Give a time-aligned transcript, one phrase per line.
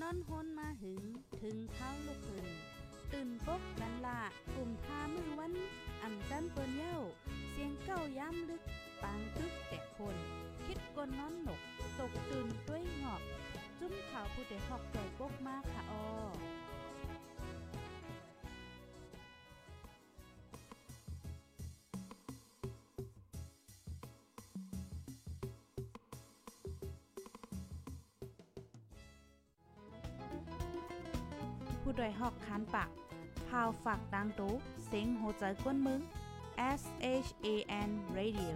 [0.00, 1.04] นอนฮนมาหึง
[1.42, 2.48] ถึงเท้าลูกหึง
[3.12, 4.20] ตื่นปกกันละ
[4.54, 5.52] กลุ่มทามือวัน
[6.02, 6.98] อ่ำจันเปิ้นเย้า
[7.50, 8.62] เสียงเก้าย้ำลึก
[9.02, 10.16] ปางตึกแต่คน
[10.66, 11.60] คิดกนนอนหนก
[11.98, 13.22] ตกตื่นด้วยหงอบ
[13.78, 16.30] จุ้มข่าวผู้เด็กหอกใจปกมากค่ะออ
[31.92, 32.90] ผู้ดยหอกคานปาก
[33.48, 34.54] พาวฝากดังตู้
[34.86, 36.00] เซ็งโหใจกวนมึง
[36.80, 36.82] S
[37.24, 37.46] H A
[37.88, 38.54] N Radio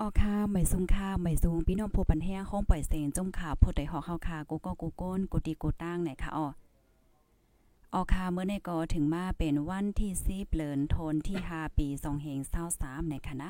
[0.00, 6.46] ออค่ะไม่ซุงค่ะไม่ซุงพี่น้องผู้ปันแห้งห้องปล่อยเสียงจมข่าวผู้ใดหอกเฮาค่ะกูก็กูก้นกูตีกูตั้งไหนค่ะอ้อ
[7.94, 12.40] ออค่ะเมื่อในก็ถึงมาเป็นวันที่10เปลินโทนที่5ปี2เฮง
[12.74, 13.48] 23ในคณะ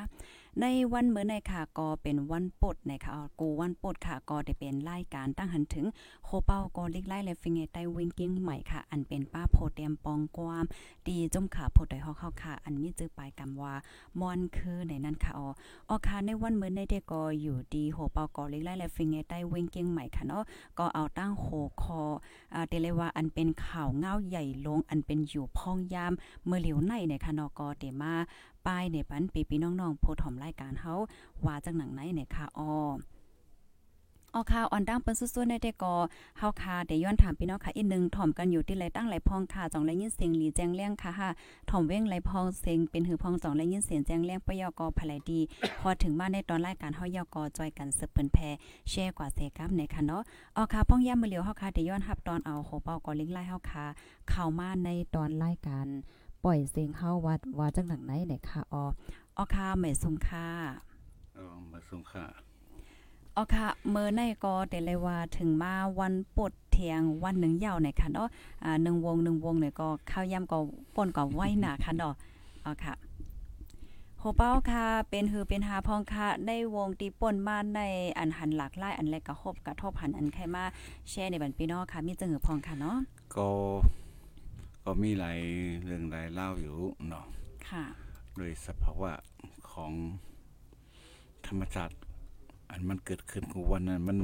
[0.61, 5.85] ในวันเมื่อในค่ะก็เป็นวันปดในะคะกูวันปดค่ะก็ได้เป็นรายการตั้งหันถึง
[6.25, 10.65] โคเป้าก็ลิกไล่และฟิงเงใต้วิงกิ้งใหม่ค่ะ อันเป็นป้าโพเตียมปองกวาม
[11.07, 13.73] ดีจมขาโพดอยฮอกเข้าค่ะ อันมีจื้อปลายกำว่า
[14.19, 15.47] มอนคือในนั้นค่ะอ๋อ
[15.89, 20.43] ออค่ะในวันเมื่อในเด็ก็อยู่ดีโหเป้าก็ลิกไล่และฟิงเงใต้วิงกิ้งใหม่ค่ะเนาะ
[20.79, 21.45] ก็เอาตั้งโห
[21.81, 22.01] คอ
[22.53, 26.13] อ่าเตเลว่าอันเป็นข่าวเงาใหญ่ลงอันเป็นอยู่พองยาม
[26.45, 28.13] เมื่อเหลียวในในค่ะเนาะก็เตมา
[28.67, 30.95] ป้ายในปันปีพี่น้องๆโพถ่อมรายการเฮา
[31.45, 32.71] ว่าจังหนังไหนเนี่ยค่ะออ
[34.35, 35.93] ออข่าวออนดังเปิ้นสู้ๆในแต่ก็
[36.37, 41.29] เฮาค่ะได้ย้อนถามพี่น้องค่ะอีกนึงถ่อมกันอยู่ที่ไรตั้งไหลพองค่ะจ่องแลยินเสียงหลีแจ้งเลี้ยงค่ะค่ะ
[41.69, 45.39] ถ่อมเว้งไหลพองเสียงเป็นหือพองจ่องแลยินเสียงแจ้งเลี้ยงปยกภายดี
[45.79, 48.37] พอถึงมาในตอนรายการเฮายกจอยกันสืบเปิ้นแพ
[48.89, 50.21] แชร์กว่าเซกัมในค่ะเนาะ
[50.55, 53.85] ออค่ะป้องย่ำมื้อเหลียวเฮาค่ะได้ย้อนรับตอนเอาโหเปาก็ลิงไล่เฮาค่ะ
[54.29, 55.87] เข้ามาในตอนรายการ
[56.43, 58.83] ปล่อยเสียงเฮาวัดว่าจังหนังไหนเนี่ยค่ะออ
[59.37, 60.47] ออค่ะไม่สุมค่ะ
[61.35, 62.25] เออมาส่งค่ะ
[63.35, 68.29] อ๋อค่ะเมื่อในก็ได้เลยว่าถึงมาวันปดเที่ยงวันหนึ่งยาวในค่ะเนาะ
[68.63, 70.57] อ่าหนึ่งวงหนึ่งวงเนี่ยก็ข้าวย่ำก็
[70.95, 72.13] ป่นก็ไว้หนาค่ะเนาะ
[72.65, 72.93] อ๋อค่ะ
[74.19, 77.81] โหเป้าค่ะเป็นหือเป็นหาพองค่ะได้วงตีป่นมาใน
[78.17, 80.63] อันหันหลากหลายอันแรกก็ฮบกระทบหันอันใครมา
[81.09, 82.97] แชร์ในบันพี่น้องค่ะมีจังหือพองค่ะเนาะ
[83.35, 83.47] ก็
[84.89, 85.39] ก็มีหลาย
[85.85, 86.77] เรื่องหลายเล่าอยู่
[87.09, 87.25] เนาะ
[87.69, 87.83] ค่ะ
[88.37, 89.11] โดยสภาวะ
[89.71, 89.91] ของ
[91.47, 91.95] ธรรมชาติ
[92.69, 94.17] อันมันเกิดขึ้นของวันนั้น มัน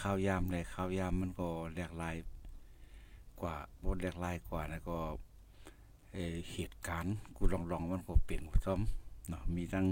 [0.00, 2.16] ข้าวยามเลยข้าวยามมันก็แหลกหลาย
[3.40, 4.98] กว่าบ่แหลกหลายกว่านะก็
[6.12, 8.80] เอ่อเหตุการณ์กูลองลองๆมันก็เปลี่ยนซ้อม
[9.28, 9.86] เนาะมีทั้ง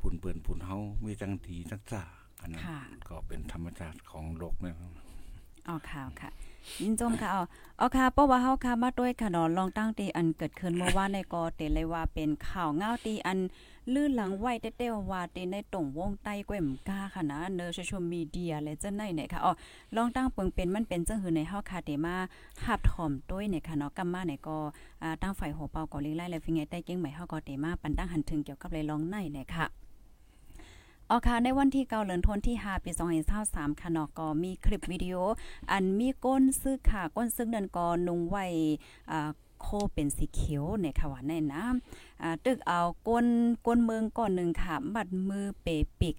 [0.00, 0.76] ปุ่นเปื่อนปุ่นเฮา
[1.06, 2.02] มีทั้งดีทั้งซ่า
[2.40, 4.74] อันนั้นค่ะก็เป็นธรรมชาติของโลกเนี่ย
[5.68, 6.30] อ๋อค่ะค่ะ
[6.82, 7.42] ยินจมค่ะอ๋อ
[7.80, 13.38] อ๋อค่ะเพราะว่าเฮาค่ะมาด้วยค่ะเนาะลองตั้งตีอันเกิดขึ้นเมื่อวานในก็เตเลยว่าเป็นข่าวเงาตีอัน
[13.94, 19.52] ลื่นหลังไหว้เต้ๆว่าตีในตรงวงใต้กว่มกาค่ะนะเนอโซเชียลมีเดียและจังไหนเนี่ยค่ะอ๋อ
[19.96, 22.14] ลองตั้งเปิงเป็นมันเป็นจังหือในเฮาค่ะเตมา
[22.64, 24.56] หับถ่อมด้วยเนี่ยค่ะเนาะกำมาเนี่ยก็
[25.02, 29.66] อ่าตั้งไฟหัวเป่าก็ลิงไล่และฟิงไงใต้เก่งใหม่เฮาก็เตมาปันตั้งหันถึงเกี่ยวกับเลยลองในเนี่ยค่ะ
[31.12, 32.90] ออค่ะ ในวันที่เกาเหลินทนที่5ปี
[33.36, 35.16] 2023ค่ะเนาะก็มีคลิปวิดีโอ
[35.70, 38.44] อันมีก้นซึกค่ะ ก้นซึกนั่นก็นุงไว้
[39.10, 39.30] อ่า
[39.62, 41.64] โคเป็นสีเขียวเนี่ยค่ะว่าแน่นะ
[42.22, 43.26] อ่าตึกเอาก้น
[43.66, 45.68] ก้นเมืองก่อนหนึ่งค่ะ บัดมือเป
[46.00, 46.14] ปิก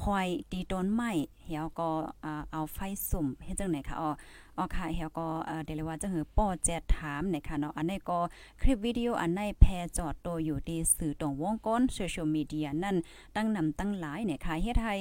[0.00, 1.10] หอยตีต้นไม้
[1.44, 1.88] เหี่ยวก็
[2.24, 2.78] อ่าเอาไฟ
[3.08, 4.10] สุ่มเฮ็ดจังไหนค่ะอ๋อ
[4.58, 8.18] อ๋อค่ะเหี่ยก็เอ่อเดยวเลยว่าจังหือป้อแจดถามเนี่ยค่ะเนาะอันนี้ก็
[8.60, 12.96] คลิปวิดีโออันในแพร่จอดโตวอยู่ที่สื่อตรงวงก้นโซเชียลมีเดียนั่น
[13.36, 14.94] ตั้งนำตั้งหลายเนี่ยค่ะเฮ็ดให้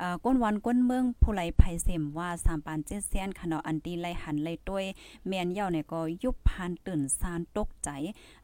[0.00, 4.84] อ่าก้นวันก้นเมืองผู้ไหลไผเสมว่าสามปานเจ็ดแสนค่ะเนาะอันตีไลหันไลต้วย
[5.26, 7.90] แม่นเย่าเนี่ยก็ยุบพันตื่นซานตกใจ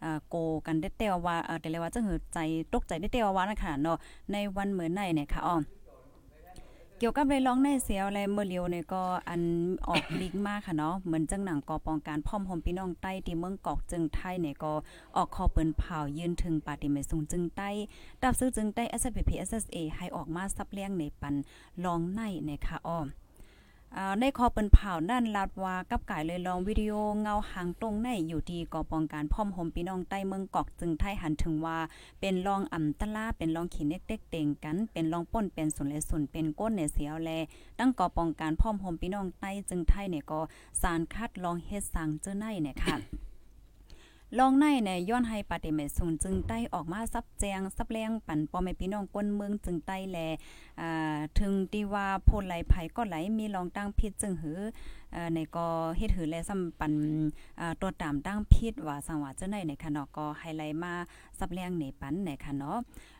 [0.04, 2.38] อ่าโกกันได้แต่ว่าเอ่อแต่เลยว่าจังหือใจ
[2.74, 3.96] ตกใจได้แต่ว่านะคะเนาะ
[4.32, 5.56] ในวันเหมือนในเนี่ยค่ะอ้อ
[6.98, 9.42] เกี่ยวกับเลยร้องในเสียวและเมื่อเลียวเนี่ยก็อัน
[9.88, 14.72] ออกลิงก์มากค่ะเนาะเหมือนจังหนังกอปองการพ่อมหอมพี่น้องใต้ที่เมืองกอกจึงไทยเนี่ยก็
[15.16, 17.70] ออกคอเปิ้นเผายืนถึงปาติเมซุงจึงใต้
[18.22, 21.34] ดับซื้อจึงใต้ SPP SSA ให้ออกมาซับเลี้ยงในปัน
[21.84, 23.06] ร้องในเนี่ยค่ะอ้อม
[24.20, 31.78] ในคอเปิ้นเผานั่นลาดว่ากับกายเลยลองวิดีโอเงาหางตรงในอยู่ที่กอปองการพ่อมหมพี่น้องใต้เมืองกอกจึงไทยหันถึงว่า
[32.20, 37.30] เป็นรองอำตะลาเป็นรองขีเน็กเด็กเต่งกัน เป็นรองป้นเป็นส่วนและส่วนเป็นก้นเนี่ยเสียวแล
[37.78, 40.40] ตั้งก่อปองการพ่อมหมพี่น้องใต้จึงไทยเนี่ยก็
[40.82, 42.96] สารคัดลองเฮ็ดสังเจอในเนี่ยค่ะ
[44.38, 50.18] ลองในเนี่ยย้อนให้ปฏิเมตศูนจึงใต้ออกมาซับแจงซับแรงปั่นปอม่พี่น้องก้นเมืองจึงใต้แล
[50.80, 54.60] อ่าถึงที่ว่าโพลไหลไผก็ไหลมีลองตั้งพิษจึงหือ
[55.34, 55.66] ในก็
[55.96, 56.92] เฮ็ดหือและซ้ำปัน
[57.60, 60.92] อ่าตัวตามตั้งพิษว่าสังว่าจังได๋ในค่ะเนาะก็ไฮไลท์มา
[61.38, 62.78] สับเลียงในปันในค่ะเนาะ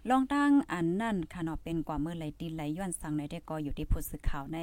[0.08, 4.58] ลองตั้งอันนั่นค่ะเนาะเป็นกว่าเมื้อไหลตีไหลย้อนสังในได้ก็อยู่ที่ผู้สื่อข่าวใน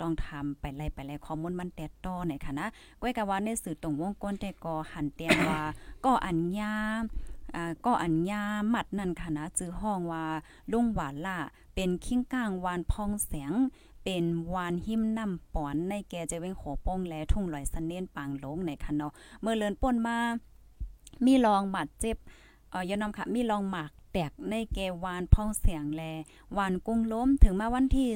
[0.00, 2.66] ต้องทำไปไล่ไปไล่ข้อมูลมันแตกต่อในค่ะนะ
[3.00, 5.60] ก้อยกะว่าในสื่อตรงวงกลแต่ก็หันเตียงว่า
[6.04, 6.74] ก็อัญญา
[7.54, 8.42] อ่าก็อัญญา
[8.74, 10.24] มัดนั่นค่ะนะจื้อห้องว่า
[10.72, 11.38] ลุงหวานล่ะ
[11.74, 13.52] เป็นคิงก้างวานพองแสง
[14.08, 20.18] เป็นวานหิมน้ำปอนในแกจะเว้งโขโป้งและทุ่งลอยสันเนียนปางหลงในคันเนาะเมื่อเลินป่นมา
[21.24, 22.16] มีรองบาดเจ็บ
[22.72, 26.02] ออยานอมค่ะ มีรองหมากแตกในแกวานพ่องเสียงแล
[26.56, 28.08] วานกุ้งล้มถึงมาวันที่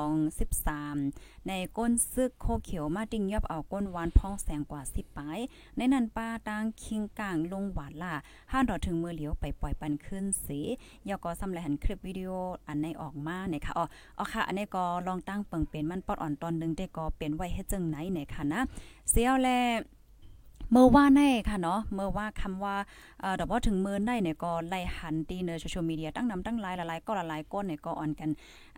[0.00, 0.38] 12
[0.78, 5.38] 13 ในก้นซึกโคเขียวมาติงยอบเอาก้นวานพ่องแสงกว่า 10ปาย
[5.76, 8.14] ในนั้นป้าตังคิงกลางลงหวานล่ะ
[8.52, 10.60] ห้านดอถึงมือเหลียวไปปล่อยปันขึ้นสี
[11.08, 12.30] ยอก็สำหรับหันคลิปวิดีโอ
[12.66, 13.84] อันในออกมาเนี่ยค่ะอ๋อ
[14.18, 18.60] อ๋อค่ะ อันนี้ก็ลองตั้งเปิงเป็นมันปอดอ่อนตอนหนึงได้ก็เป็นไว้เฮ็ดจังไหนเนี่ยค่ะนะ
[19.10, 19.48] เสียวแล
[20.70, 22.76] เมื่อว่าในค่ะเนาะเมื่อว่าคำว่า
[23.20, 28.30] เอ่อดอกว่าถึงเมือได้เนี่ยก็ไล่หันตีเนอโซเชียลมีเดียตั้งนำตั้งหลายหลายก็หลายก้นเนี่ยก็ออนกัน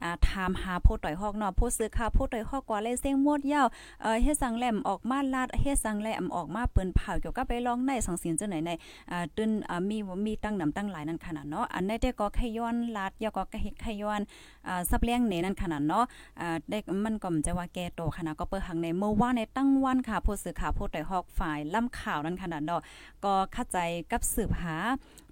[0.03, 3.67] อ่าถามหาผู้ต่อยฮอกเนาะผู้ซื้อข่าวผู้ต่อยฮอกกว่าเลยเสียงมวดยาว
[4.03, 8.71] เอ่อเฮ็ดสังแหลมออกมาลาดเฮ็ดสังแหลมออกมาเปิ้นเผาเกี่ยวกับไปลองในสังสินจังไหนใน
[9.11, 14.21] อ่าตึนอ่ามีมีตั้งนำตั้งหลายนั่นขนาดเนาะอันได้แต่ก็แค่ย้อนลาดยาก็แค่แค่ย้อน
[14.69, 16.05] อ่าซับเลี้ยงเนนั่นขนาดเนาะ
[16.41, 22.83] อ่าได้มันก็มจะว่าแกโตขนาดก็เปิดหังในเมื่อว่านในตั้งวันค่ะผู้สื่อข่าวผู้ต่อยฮอกฝ่ายล่ำข่าวนั่นขนาดเนาะ
[23.25, 23.79] ก็เข้าใจ
[24.11, 24.77] กับสืบหา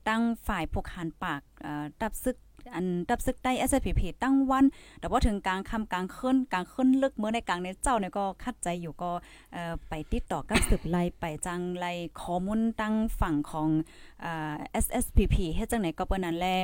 [0.09, 1.41] ตั้งฝ่ายพวกหันปาก
[2.01, 2.37] ตับซึก
[2.75, 4.65] อันตับซึกได้ SPP ตั้งวัน
[5.01, 9.11] แต่ว่าถึงกลางค่ำกลางคืนกลางคืนลึกเมื่อในกลางในเจ้าเนี่ยก็คัดใจอยู่ก็
[9.89, 13.69] ไปติดต่อกับสืบไล่ไปจังไล่ข้อมูลตั้งฝั่งของ
[14.25, 16.57] อ่า SSPP เฮ็ดจังไหนก็เปิ้นนั้นแหละ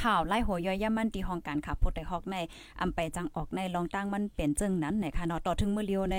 [0.00, 2.36] ข่าวไล่หัวย่อยย่ามันตีห้องการขับพดได้ฮอกใน
[2.80, 6.16] อำไปจังออกในลองตั้งมันเป็นจึงนั้นไหนค่ะเนาะต่อถึงมื้อเลียวใน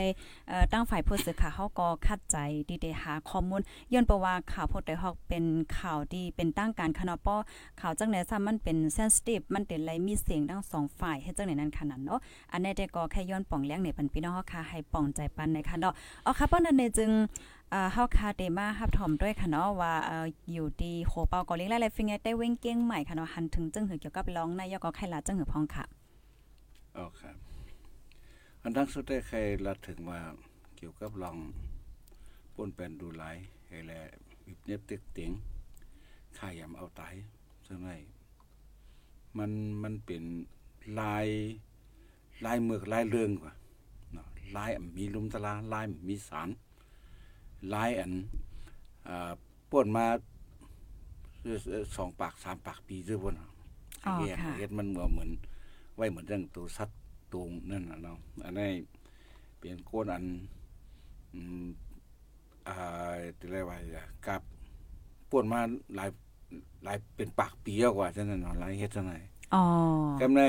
[0.71, 2.37] ตั้งฝ่ายผู้สื่อข่าวเฮาก็คัดใจ
[2.69, 3.61] ดีเดหาข้อมูล
[3.93, 5.43] ย้อนประว่าข่าวพดได้ฮอกเป็น
[5.77, 7.35] ข่าวที่เป็นตั้งการค่ะป้อ
[7.81, 12.19] ข่าวจังไหนซ้ำมันเป็นเซนซิทีฟมันเป็นไรมีเสียงทั้งสองฝ่ายเฮ็ดจังไหนนั้นขนาดเนาะ
[12.51, 15.93] อันนี้ได้ก็แค่ย้อนป่องเลี้ยงในปันพี่น้องเฮาค่ะให้ป่องใจปันในค่ะเนาะ
[16.23, 17.11] เอาค่ะป้อนั้นในจึง
[17.73, 25.85] อ่าเฮาคาเดมาฮับถอมด้วยค่ะเนาะว่าเอ่ออยู่ดีโคเปาเกาหลีหลายๆฟิงไงได้เว้งเก้งใหม่ค่ะเนาะหันถึงจึงหือเกี่ยวกับร้องในยก็ไข่ลาจึงหือพองค่ะ
[26.97, 27.35] อ๋อครับ
[28.61, 30.19] อันทั้งสุดได้ใครรัดถึงว่า
[30.77, 31.37] เกี่ยวกับลอง
[32.55, 33.37] ป่นแปลนดูหลาย
[33.67, 33.93] ให้แล
[34.45, 35.31] วิบเน็บตึกเตียง
[36.37, 37.13] ข่ายำเอาตาย
[37.65, 37.89] ซึ่งไง
[39.37, 39.51] มัน
[39.83, 40.23] มันเป็น
[40.99, 41.27] ลาย
[42.45, 43.53] ลายเมือกลายเรืองกว่า
[44.13, 44.27] เนาะ
[44.57, 46.49] ลายมีลุมตะลาลายมีสาร
[47.73, 48.11] ลายอัน
[49.07, 49.31] อ่า
[49.71, 50.05] ป่นมา
[51.43, 53.49] เอ่อเอ่อสองปากสามปากปีด้วยบ่เนาะ
[54.05, 55.29] อ๋อเฮ็ดค่ะเฮ็ดมันเหมือนเหมือน
[55.95, 56.99] ไว้เหมือนเรื่องตัวสัตว์
[57.33, 58.69] ตูงนั่นน่ะเนาะอันนี้
[59.57, 60.23] เปลี่ยนโกนอัน
[61.33, 61.65] อืม
[62.67, 62.75] อ่า
[63.37, 64.41] ที่เรียกว่าอะกับ
[65.29, 65.59] ปวดมา
[65.95, 66.09] หลาย
[66.83, 69.13] หลายเป็นปากปีแล้วกว่าฉะนั้นเนาะหลายเฮ็ดจังได
[69.53, 69.63] อ๋อ
[70.21, 70.41] กำใน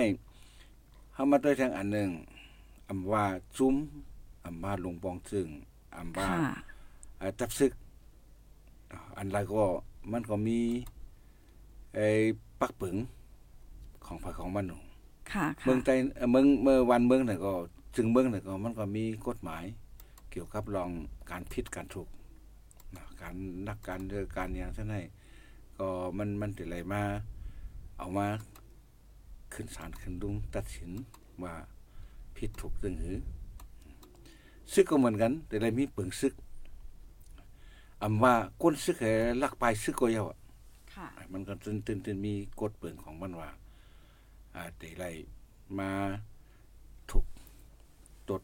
[1.15, 2.11] เฮามาด้วยทางอันหนึง
[2.89, 3.25] อำว่า
[3.57, 3.75] ซุ้ม
[4.45, 5.47] อำว่าลงปองซึ่ง
[5.97, 6.72] อำว่าค่ะเอ่อ
[7.41, 7.73] จับซึก
[8.91, 9.65] อ่าอันไรก็
[10.13, 10.59] มันก็มี
[11.95, 12.07] ไอ้
[12.61, 12.97] ปักปึง
[14.05, 14.79] ของฝ่ายของมันหนู
[15.33, 17.53] ค่ะเมืค่ะองใต้เอ่อเมืองเมื่อวันเมืองเนี่ยก็
[17.97, 19.65] จึงเมืองเนี่ยก็มันก็มีกฎหมาย
[20.31, 20.91] เกี่ยวกับรอง
[21.31, 22.09] การผิดการถูก
[22.97, 23.35] นะการ
[23.69, 25.05] นักการเรือการอย่างเช่นนั้น
[25.79, 25.89] ก็
[26.19, 27.03] มันมันติอะไรมา
[27.99, 28.27] เอามา
[29.53, 30.91] ขึ้นศาลขึ้นดุงตัดสิน
[31.43, 31.55] ว่า
[32.37, 33.17] ผิดถูกจึงหือ
[34.73, 36.35] ซึกก็เหมือนกัน แต่อะไรมีเปิงซึก
[38.03, 40.39] อำว่าก้นซึกให้ลักไปซึกก็เยาอะ
[40.95, 43.51] ค่ะมันก็ตื่นตื่นตื่นมีกฎเปิงของมันว่า
[44.55, 45.05] อ่าแต่ไร
[45.79, 45.91] มา
[47.11, 47.27] ถูก
[48.29, 48.43] ตด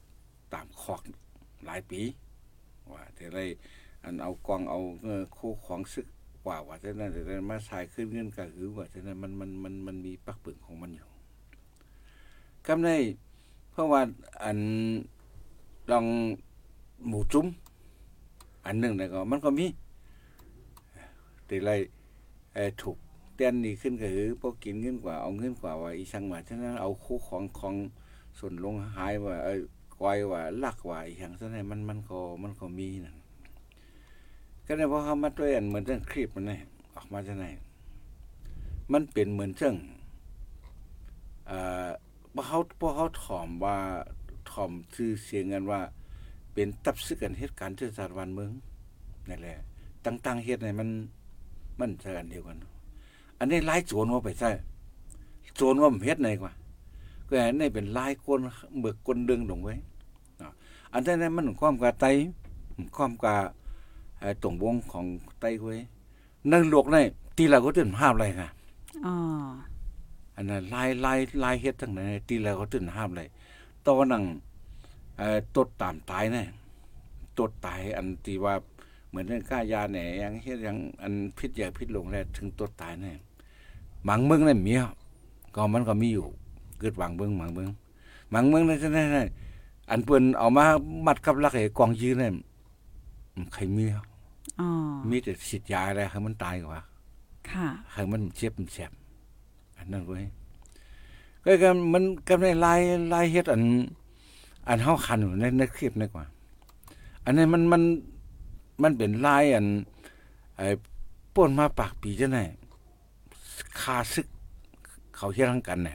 [0.52, 1.00] ตามคอก
[1.64, 2.00] หลายปี
[2.92, 3.38] ว่าแต่ไร
[4.02, 6.06] อันเอากองเอาเออคู่ของซึก
[6.44, 11.08] กว่าว่าแต่นั้นแต่นั้นมาสายขึ้นเงินก็คือว่าแต่นั้นมันมันมันมันมีปักเปิงของมันอยู่
[12.66, 12.90] กำใน
[13.70, 14.00] เพราะว่า
[14.42, 14.58] อัน
[15.90, 16.06] ลอง
[17.06, 17.46] หมูจุ้ม
[18.66, 19.66] อันหนึ่งนี่ก็มันก็มี
[21.46, 21.70] แต่ไร
[22.82, 22.96] ถูก
[23.34, 27.74] เตียนนี่ขึ้นก็คือพวกกินเงินกว่าเอาเงินกว่าว่าอีสังว่าฉะนั้นเอาคู่ของของ
[28.38, 29.60] ส่วนลงหายว่าเอ้ย
[30.00, 33.16] กอยว่าลักว่าอีหยังซะนั้นมันมันก็มันก็มีนั่น
[34.66, 36.58] ก็ได้พอเขามาด้วยอันเหมือนเรื่องคลิปมันนี่
[36.94, 37.46] ออกมาจากไหน
[38.92, 39.76] มันเป็นเหมือนเรื่อง
[41.46, 41.88] เอ่อ
[42.34, 43.76] พอเขาพอเขาถ่อมว่า
[44.50, 45.80] ถ่อมชื่อเสียงกันว่า
[46.52, 48.50] เป็นตับซึกกันเหตุการณ์ที่สารวันเมือง
[49.28, 49.56] นั่นแหละ
[50.04, 50.88] ต่าง ๆเหตุเนี่ยมัน
[51.80, 52.56] มันใช่กันเดียวกัน
[53.38, 54.50] อันนี้ลายโจรว่าไปใช่
[55.56, 56.52] โจรว่ามันเฮ็ดไหนกว่า
[57.28, 58.38] ก็อันนี้เป็นลายคน
[58.80, 59.74] เบิกคนดึงลงไว้
[60.38, 60.52] เนาะ
[60.92, 62.06] อันนั้นมันความกับไต
[62.96, 63.38] ความกับ
[64.20, 65.06] ไอ้ตรงวงของ
[65.40, 65.78] ไตเว้ย
[66.50, 66.96] นั่นลวกใน
[67.36, 68.48] ตีละก็ตื่นห้ามอะไรค่ะ
[69.06, 69.14] อ๋อ
[70.36, 73.28] อันนั้นลายลายลายเฮ็ดทั้งนั้นตีละก็ตื่นห้ามเลย
[73.86, 74.47] ตอนนั้นเอ่อ
[75.56, 76.44] ตดตามตายแน่
[77.38, 78.54] ตดตายอันที่ว่า
[79.08, 83.12] เหมือนเรื่องค่ายาแหน่ยังเฮ็ดยังอันพิษใหญ่พิษลงแล้วถึงตดตายแน่
[84.04, 84.92] หมังเมืองนั่นมีอะ
[85.54, 86.26] ก็มันก็มีอยู่
[86.78, 87.68] เกิดหวังเบิ่งหมังเบิ่ง
[88.30, 89.28] หมังเมืองนั่นนั่น
[89.90, 90.64] อันเปิ้นเอามา
[91.06, 92.34] มัดกับลักไอ้กองยืนนั่น
[93.54, 94.04] ใครมีอะ
[94.60, 94.68] อ๋อ
[95.10, 96.80] มีแต่ฉีดยาอะไรให้มันตายกว่า
[97.50, 98.92] ค่ะให้มันเจ็บมันแสบ
[99.76, 100.24] อันนั้นเว้ย
[101.44, 102.80] ก็กันมันก็ในลาย
[103.14, 103.62] ลายเฮ็ดอัน
[104.68, 106.24] อันเฮาคันอยู่ในในคลิปนี่กว่า
[107.24, 107.82] อันนี้มันมัน
[108.82, 109.66] มันเป็นลายอัน
[110.56, 110.66] ไอ้
[111.34, 112.44] ป่นมาปากปีจังได๋
[113.80, 114.26] คาซึก
[115.16, 115.94] เขาเฮ็ดทางกันแหน่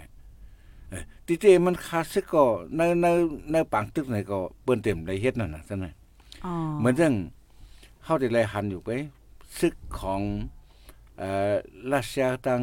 [0.90, 3.08] เออติเตมันคาซึกก็ในใน
[3.52, 5.94] ในปางตึกไหนก็เปิ้นเต็มได้เฮ็ดนั่นน่ะซั่นน่ะ
[6.46, 7.14] อ๋อเหมือนเรื่อง
[8.04, 8.90] เฮาได้ไล่หันอยู่ไป
[9.60, 10.22] ซึกของ
[11.18, 11.54] เอ่อ
[11.92, 12.62] รัสเซียตัง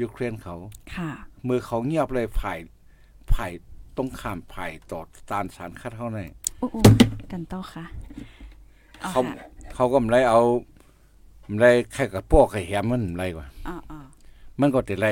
[0.00, 0.54] ยูเครนเขา
[0.94, 1.10] ค่ะ
[1.48, 2.58] มือเขาเงียบเลยผ่าย
[3.32, 3.52] ผ่าย
[3.96, 6.28] ตรงข้ามผ่ายต่อตานสารคัดเท่านั้น
[6.60, 6.82] อู้อู้
[7.32, 7.84] กันต่อค่ะ
[9.04, 10.40] อ๋อเขาค่ะเขาก็ไม่ได้เอา
[11.46, 13.98] ไม่ได้แค่กับพวกไข่แหมมันไรกว่าอ๋ออ๋อ
[14.60, 15.06] มันก็แต่ไร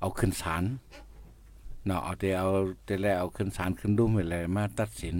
[0.00, 0.64] เอาขึ้นศาล
[1.86, 2.48] เนาะเอาแต่เอา
[2.84, 5.16] แต่ไรเอาขึ้นศาลขึ้นดุมไปเลยมาตัดสิน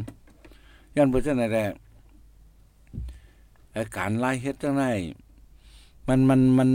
[0.94, 1.66] ย้อนเพราะฉะนั้นแหละ
[3.72, 4.84] ไอ้การไล่เฮ็ดจังได
[6.08, 6.70] มันมันมัน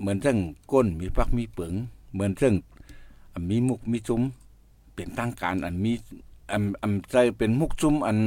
[0.00, 0.38] เหมือนจัง
[0.72, 1.72] ก้นมีปักมีเปิง
[2.12, 2.54] เหมือนจัง
[3.32, 4.22] อันมีมุกมีจุ้ม
[4.98, 5.92] เป็นตั้งการอันมี
[6.52, 8.18] อันอันใจเป็นมุกจุ้มอัน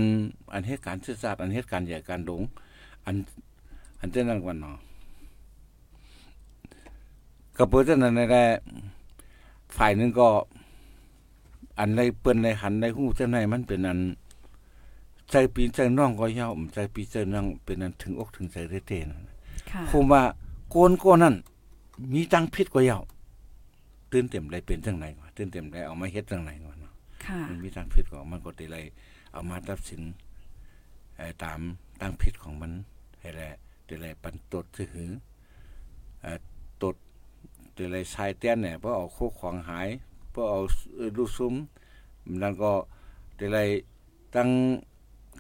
[0.54, 2.42] อันเหตุการณ์ซื่อสัตย์อันเหตุการณ์ใหญ่การหลง
[3.06, 3.16] อัน
[4.00, 4.78] อันเจ้านั้นกว่าเนาะ
[7.58, 8.46] ก็เพราะฉะนั้นแหละ
[9.78, 10.30] ฝ่ายหนึงก็
[11.80, 14.00] อันในเปิ้นในหันในหูเจ้าในมันเป็นอัน
[15.32, 19.08] ใจปีใจน้องก็ยาวใจปีใจน้องเป็นอันถึงอกถึงใจได้เตน
[19.70, 20.24] ค่ะคุมว่า
[20.70, 21.36] โกนโกนนั่น
[22.14, 23.02] มีตังพิษกว่ายาว
[24.12, 26.94] ตื่นเต็มได้เป็นจังไหนกว่าตื่นเต็มได้เอามาเฮ็ดจังไหนกว่าเนาะ
[27.26, 28.86] ค่ะมันมีตังพิษกว่ามันก็ได้เลย
[29.32, 30.02] เอามาตัดสิน
[31.18, 31.60] เอ่อตาม
[32.02, 32.72] ตังพิษของมัน
[33.20, 33.42] ให้แล
[33.86, 35.12] ได้เลยปันตดถือ
[36.22, 36.38] เอ่อ
[36.84, 36.96] ตด
[37.76, 39.88] ได้เลยชายเตี้ยนเนี่ยเพราะเอาโคกของหาย
[40.32, 40.60] เพราะเอา
[40.96, 41.54] เอ่อลูกซุ้ม
[42.42, 42.72] นั่นก็
[43.38, 43.70] ได้เลย
[44.36, 44.50] ตั้ง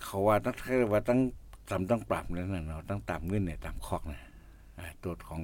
[0.04, 1.20] เขาว่าตั้งแค่ว่าตั้ง
[1.70, 4.20] ตามตั้งปรับนั่นน่ะเนาะตั้งตามเงินเนี่ยตามคอกนะ
[4.78, 5.42] อ่าตดของ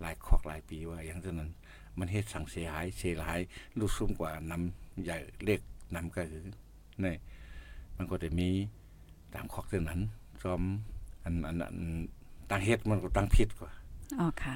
[0.00, 1.50] หลายคอกหลายปีว่าอย่างเท่านั้น
[1.98, 3.40] มันเฮ็ดสั่งเสียหายเสียหาย
[3.78, 5.60] ลูกซุ้มกว่านำใหญ่เล็ก
[5.94, 6.42] นำก็คือ
[7.04, 7.14] นี่
[7.96, 8.48] มันก็จะมี
[9.34, 10.00] ตามคอกเท่านั้น
[10.42, 10.62] ซ้อม
[11.24, 11.78] อันอันอัน
[12.50, 13.70] ตั้งเฮ็ดมันก็ตั้งผิดกว่า
[14.20, 14.54] อ๋อค่ะ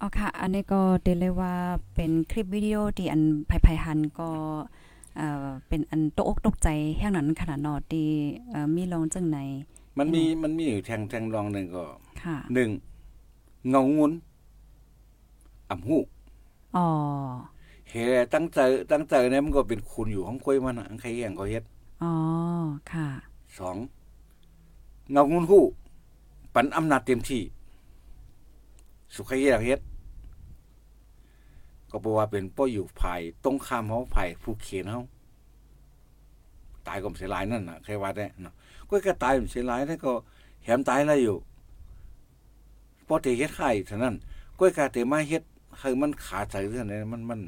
[0.00, 1.54] อ๋อค่ะ อันนี้ก็เดเลยว่า
[1.94, 4.30] เป็นคลิปวิดีโอที่อันไผๆหันก็
[5.16, 8.08] เอ่อเป็นอันตกอกตกใจแห่งนั้นขนาดนอที่
[8.50, 9.38] เอ่อมีลองจังไหน
[9.98, 11.84] มันมีมันมีอยู่แทงแทงรองหนึ่งก็
[12.22, 12.70] ค่ะหนึ่ง
[13.70, 14.12] เงางุน
[15.68, 15.98] อ่ำหู
[16.76, 16.86] อ๋อ
[17.90, 17.94] เฮ
[18.34, 18.58] ตั้งใจ
[18.92, 21.64] ตั้งใจเนี่ยมันก็เป็นคุณอยู่ของคุยมันน่ะอันใครแย่งก็เฮ็ด
[22.02, 22.12] อ๋อ
[22.92, 23.08] ค่ะ
[23.58, 23.76] สอง
[25.12, 25.64] เงางุนหู้
[26.54, 27.42] ปันอำนาจเต็มที่
[29.14, 29.80] สุขอยากเฮ็ด
[31.90, 35.02] ก็บอกว่าเป็นป้ออยู่ภายตรงข้ามเฮาภายผู้เขียนเฮา
[36.86, 38.54] ตายก็บ่เสียหลายนั่นน่ะใครว่าได้เนาะ
[38.88, 40.12] ก็ก็ตายบ่เสียหลายแล้วก็
[40.62, 41.36] แถมตายแล้วอยู่
[43.06, 44.14] พอที่เฮ็ดไข่เท่านั้น
[44.58, 45.42] ก็กะแต่มาเฮ็ด
[45.80, 47.40] ให้มันขาดใจเท่านั้นมันมัน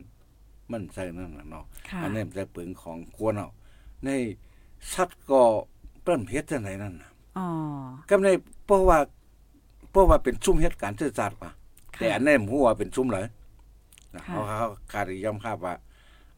[0.73, 3.51] มันใส่นั่นน่ะเนาะค่ะอันนี้มันจะเปลืองของกวนเอา
[4.05, 4.11] ใน
[4.93, 5.43] สัตว์ก็
[6.03, 7.47] เปิ้นเฮ็ดจังไดนั่นน่ะอ๋อ
[8.09, 8.29] ก็ใน
[8.67, 8.99] เพราะว่า
[9.91, 11.53] เพราะว่าเป็นซุ่มเฮ็ดการซื่อสัตย์ว่า
[11.95, 13.27] ค่ะแต่อันนี้ผมว่าเป็นซุ่มเลย
[14.15, 15.75] นะค่ะเขาเขาการยอมรับว่า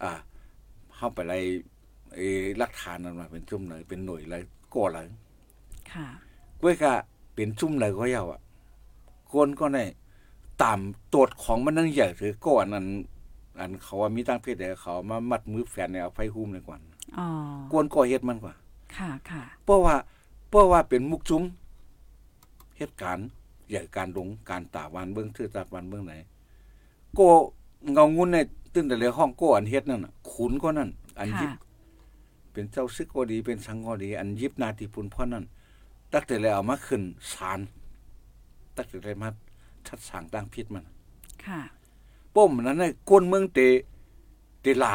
[0.02, 0.10] อ่า
[0.96, 1.38] เฮาไปไล่
[2.14, 2.26] ไอ้
[2.58, 4.42] หลักฐานนั้นมาเป็นซุ่มเลยเป็นหน่วยเลย
[4.74, 5.06] ก่อเลย
[5.92, 6.06] ค่ะ
[6.60, 6.92] ก้วยก็
[7.34, 8.40] เป็นซุ่มเลยก็ยาวอะ
[9.32, 9.78] คนก็ใน
[10.62, 10.78] ตาม
[11.12, 12.86] ตรวจของมันนั่งใหญ่ถือก่อนอัน
[13.60, 16.80] อันเขาว่ามีตั้งเพศแต่เขามามัดมือแฟนเนี่ยเอาไฟหุ้มเลยก่อน
[17.18, 17.26] อ๋อ
[17.72, 18.54] กวนก่อเฮ็ดมันกว่า
[18.96, 19.94] ค่ะค่ะเพราะว่า
[20.50, 21.42] เพราะว่าเป็นมุกจุ้ม
[22.76, 23.26] เหตุการณ์
[23.68, 26.14] ใหญ่การลงการตาวันเบื้องทื่อตาวันเบื้องไหน
[27.14, 27.20] โก
[27.92, 28.38] เงางุนใน
[28.72, 31.52] ตื้นแต่เลยห้องโกอันเฮ็ดนั่นน่ะขุนก็นั่น อันยิค่ะบ
[32.52, 35.44] เป็นเจ้าซึกก็ดีเป็นสังก็ดี อันยิบนาทีพุนพ่อนั่น
[36.12, 37.02] ตั้งแต่เลยเอามาขึ้น
[37.32, 37.60] ศาล
[38.76, 39.28] ตั้งแต่เลยมา
[39.88, 40.84] ทัดสั่งตั้งพิษมัน
[41.46, 41.60] ค่ะ
[42.34, 43.60] ป้มนั้นในก้นเมืองเต
[44.62, 44.94] เตลา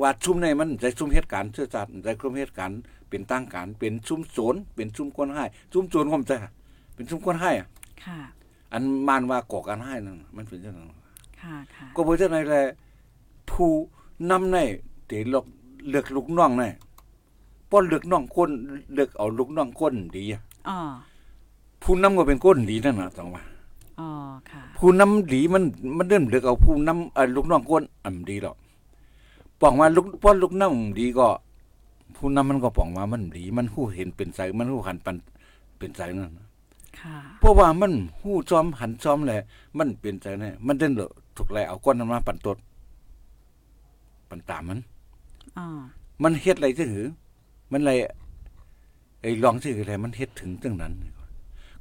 [0.00, 2.78] ว่าชุมในมันใจชุมเหตุการณ์เชื่อจัดใจชุมเหตุการณ์
[3.08, 6.32] เป็นตั้งการเป็นชุมโสนเป็นชุมคนให้ชุมโสนผมใจ
[6.94, 7.68] เป็นชุมคนให้อะ
[8.04, 8.18] ค่ะ
[8.72, 10.88] อันมานว่าก่อการให้นั่นน่ะมันเป็นจังนั้น
[11.40, 12.62] ค่ะค่ะก็เพราะฉะนั้นแหละ
[13.50, 13.70] ผู้
[14.30, 14.58] นำใน
[15.06, 15.44] เตลก
[15.88, 16.64] เลือกลูกน้องใน
[17.70, 18.50] ป้อนเลือกน้องก้น
[18.94, 20.78] เลือกเอาลูกน้องก้นดีอะอ๋อ
[21.82, 23.42] ผู้นำก็เป็นก้นดีนั่นน่ะต้องว่า
[24.00, 24.08] อ๋อ
[24.50, 25.62] ค่ะ ผู้นำดีมัน
[25.96, 28.56] มันเดินเลือกเอาผู้นำเอ่อลูกน้องก้นอ่ำดีหรอก
[29.60, 31.28] บอกว่าลูกป้อนลูกน้องดีก็
[32.16, 35.16] ผู้นำมันก็บอกว่ามันดีมันฮู้เห็นเป็นใจมันฮู้หันปัน
[35.78, 36.46] เป็นใจนั่นน่ะ
[37.00, 39.38] ค่ะเพราะว่ามันฮู้จอมหันจอมแหละ
[39.78, 42.58] มันเป็นใจแน่มันเดินเลอะถูกแลเอาก้นนั้นมาปันตด
[44.30, 44.80] ปันตามมัน
[45.58, 45.66] อ๋อ
[46.22, 47.06] มันเฮ็ดอะไรจังหือ
[47.72, 47.92] มันอะไร
[49.20, 50.92] ไอ้ลองชื่ออะไรมันเฮ็ดถึงจังนั้น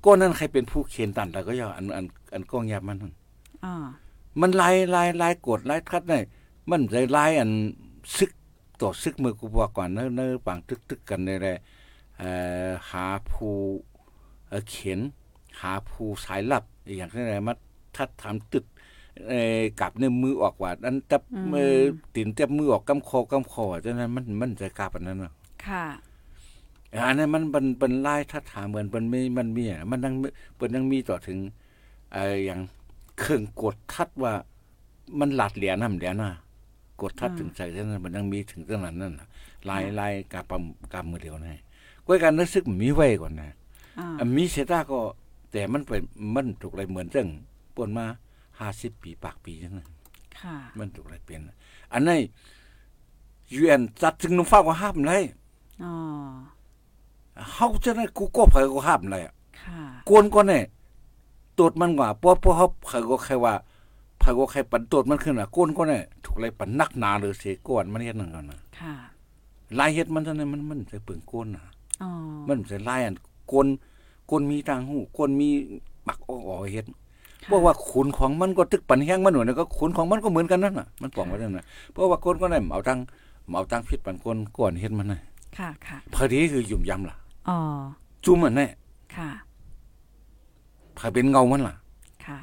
[0.06, 3.14] ก็นั้นใครเป็นผู้เขียนตันแล้วก็อย่าอันอันอันกองยับมันนั่น
[3.66, 3.74] อ๋อ
[4.42, 6.20] มันลายลายลายกดลายคัดได้
[6.70, 7.52] มันใจลายอัน
[8.18, 8.32] ซึก
[8.82, 11.58] ต่อซึกมือกูบอกก่อนเนอะเนอะปางตึกตึกกันได้แหละ
[12.18, 12.30] เอ่
[12.68, 13.54] อหาผู้
[14.48, 15.00] เอ่อเขียน
[15.62, 17.54] หาผู้สายลับอหย่างนั้นแหละมา
[17.96, 18.66] ทัดทำตึก
[19.28, 21.22] เอ่อกลับเนี่ยมือออกว่าอันจับ
[21.54, 21.72] มือ
[22.16, 25.32] ตินจับมือออกกำคอกำคอฉะนั้นมันมันจะกลับอันนั้นน่ะ
[25.66, 25.86] ค่ะ
[27.08, 30.14] อันนั้นมันเป็นเป็นลายทัดถามเหมือนมันไม่มันมีอะมันยัง
[30.56, 31.38] เปิ้นยังมีต่อถึง
[32.14, 32.60] เอ่ออย่าง
[33.20, 34.34] เครื่องกดทัดว่า
[35.20, 36.32] มันหลัดเหรียญนำเหรียญน่ะ
[37.02, 39.28] กดทัดอืมถึงใจเท่านั้นมันยังมีถึงตรงนั้นนั่นน่ะ
[39.70, 41.56] ลายลายกาปำกามือเดียวนี่
[42.06, 43.50] ก้อยการนึกซึกมันมีไว้ก่อนนะ
[44.00, 45.00] อ๋ออันมีเสยตาก็
[45.52, 46.02] แต่มันเป็น
[46.36, 47.28] มันถูกอะไรเหมือนจัง
[47.75, 48.06] ป่นมา
[48.56, 49.90] 50ปีปากปีจังนั้น
[50.40, 51.42] ค่ะมันถูกอะไรเป็น
[51.94, 52.20] อันนี้
[53.60, 55.24] UN จัดถึงนุ่มฟ้าก็ห้ามเลย
[55.84, 55.94] อ๋อ
[57.51, 60.63] เฮาจะได้กูก็เผยก็ห้ามเลยอะค่ะกวนก็เนี่ย
[61.58, 63.54] ตรวจมันกว่าเพราะเพราะเขาเผยก็แค่ว่า
[64.20, 68.94] เผยก็แค่ปันตรวจมันขึ้นอะกวนก็เนี่ยถูกอะไรปันนักหนาหรือเสียกวนมันเฮ็ดนั่นก่อนนะค่ะ
[69.80, 71.63] ลายเฮ็ดมันเท่านั้นมันมันจะเปลืองกวนน่ะ
[72.04, 72.10] อ๋อ
[72.48, 73.15] มันจะลายอัน
[73.51, 73.68] กวน
[74.30, 75.50] กวนมีทางหูกวนมี
[76.08, 76.86] ปักอ้อๆเฮ็ด
[77.44, 83.00] ค่ะเพราะว่าขุนของมันก็ตึกปันแห้งมันหน่วยก็ขุนของมันก็เหมือนกันนั่นน่ะ มันบอกว่านั่นน่ะเพราะว่ากวนก็ได้เอาตัง
[83.56, 85.20] เอาตังผิดปันกวนก่อนเฮ็ดมันน่ะ
[85.58, 87.15] ค่ะค่ะพอดีคือยุ่มยำล่ะ
[87.48, 87.58] อ๋อ
[88.25, 88.68] จุ่มอันนี้
[89.16, 89.30] ค่ะ
[90.98, 91.75] พอเป็นเงามันล่ะ
[92.26, 92.39] ค่ะ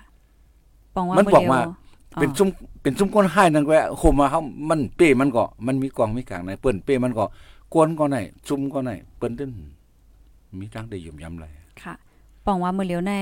[0.94, 1.72] ปองว่ามันมื้บอกว่าดียว
[2.20, 2.48] เป็นซุ้ม
[2.82, 7.24] เป็นซุ้มก้นให้นั่นก็โคมมาเฮามันเป้มันก็มันมีกองมีกลางในเปิ้นเป้มันก็
[7.72, 8.16] กวนก็ไหน
[8.48, 9.50] ซุ้มก็ไหนเปิ้นตึ้น
[10.60, 11.50] มีทางได้ยุ่มยำเลย
[11.82, 11.94] ค่ะ
[12.46, 13.14] ปองว่ามือเหลียวใน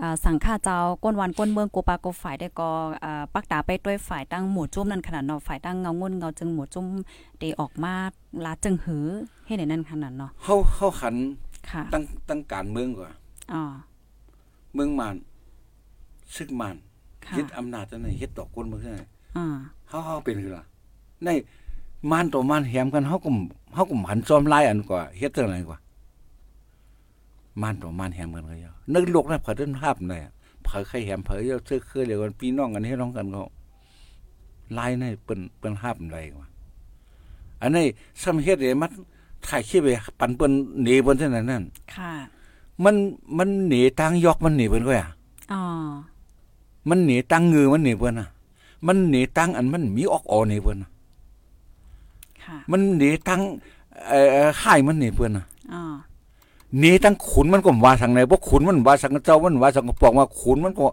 [0.00, 2.70] อ่าสังฆาเจ้าก้นวันก้นเมืองกูปากูฝ่ายได้ก็
[3.04, 6.86] อ่าปักตาไปด้วยฝ่ายตั้งหมู่จุ้มนั่นขนาดเนาะฝ่ายตั้งเงางุ่นเงาจึงหมู่จุ้ม
[7.38, 7.92] เดออกมา
[8.44, 9.06] ลาจึงหือ
[9.46, 11.14] เฮ็ดในนั้นขนาดเนาะเฮาเฮาขัน
[11.70, 13.12] ค่ะตั้งตั้งการเมืองก่อน
[13.52, 13.62] อ๋อ
[14.74, 15.16] เมืองมาน
[16.36, 16.76] ซึกมาน
[17.26, 19.04] ค่ะยึดอำนาจจังได๋เฮ็ดต่อคนเมืองจังได๋
[19.36, 19.46] อ่า
[19.88, 20.64] เฮาเฮาเป็นคือล่ะ
[21.24, 21.28] ใน
[22.10, 23.30] มานต่อมานแหมกันเฮาก็
[23.74, 25.78] เฮาก็หันซ้อมลายอันกว่าเฮ็ดจังไดกว่า
[27.62, 30.32] มานต่อมานแหมกันก็เยอะนึกโลกนะเผาเดินภาพได้อะ
[30.64, 33.42] เผาใครแหมเผาเยอะซื้อคือเดียวกันพี่น้องกันให้น้องกันก็
[34.78, 36.48] ลายในเปิ้นเปิ้นห้ามไรวะ
[37.60, 37.84] อันนี้
[38.22, 38.90] ซ้ำเฮ็ดให้มัน
[39.46, 39.88] ถ่ายคลิปไป
[40.20, 41.62] ปันเปิ้นหนีเปิ้นเท่านั้นนั่น
[41.94, 42.12] ค่ะ
[42.84, 42.94] มัน
[43.38, 45.08] มันหนีทางยอกมันหนีเปิ้นก็อะ
[45.52, 45.62] อ๋อ
[46.88, 48.28] มันหนีตังงือมันหนีเปิ้นน่ะ
[48.86, 50.90] มันหนีตังอันมันมีออกออหนีเปิ้นน่ะ
[52.44, 53.40] ค่ะมันหนีตัง
[54.08, 55.82] เอ่อค่ายมันหนีเปิ้นน่ะอ๋อ
[56.78, 60.86] หนีตังขุนมันก็ว่าทางไหนบ่ขุนมันว่าสังเจ้ามันว่าสังกระปองว่าขุนมันก็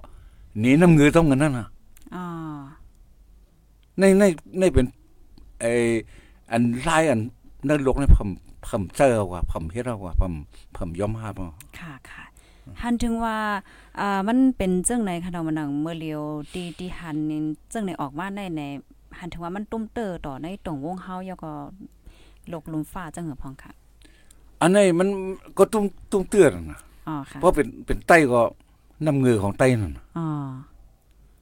[0.59, 1.67] หนีน้ำงือต้องกันนั่นน่ะ
[2.15, 2.25] อ๋อ
[3.99, 4.23] ในใน
[4.59, 4.85] ในเป็น
[5.61, 5.65] ไอ
[6.51, 7.19] อันลายอัน
[7.67, 8.29] นรกในผม
[8.67, 10.33] ผมเจอว่าผมเฮ็ดเอาว่าผม
[10.77, 12.23] ผมยอมรับเอาค่ะค่ะ
[12.81, 13.37] หันถึงว่า
[13.99, 16.21] อ่ามันเป็นจังไหนคะเนาะมันหนังเมื่อเลียว
[16.53, 17.39] ตีที่หันนี่
[17.73, 18.61] จังไหนออกมาในใน
[19.19, 21.51] หันถึงว่ามันตุ้มเตอต่อในตรงวงเฮาแล้วก็
[22.49, 23.71] โลกลุมฟ้าจังเหรอพองค่ะ
[24.61, 25.07] อันนี้มัน
[25.57, 28.41] ก็ตุ้มตุ้มเตือนนะอ๋อค่ะเพราะเป็นเป็นไต้ก็
[29.05, 30.27] น้ำเงือของไต้นั่นน่ะอ๋อ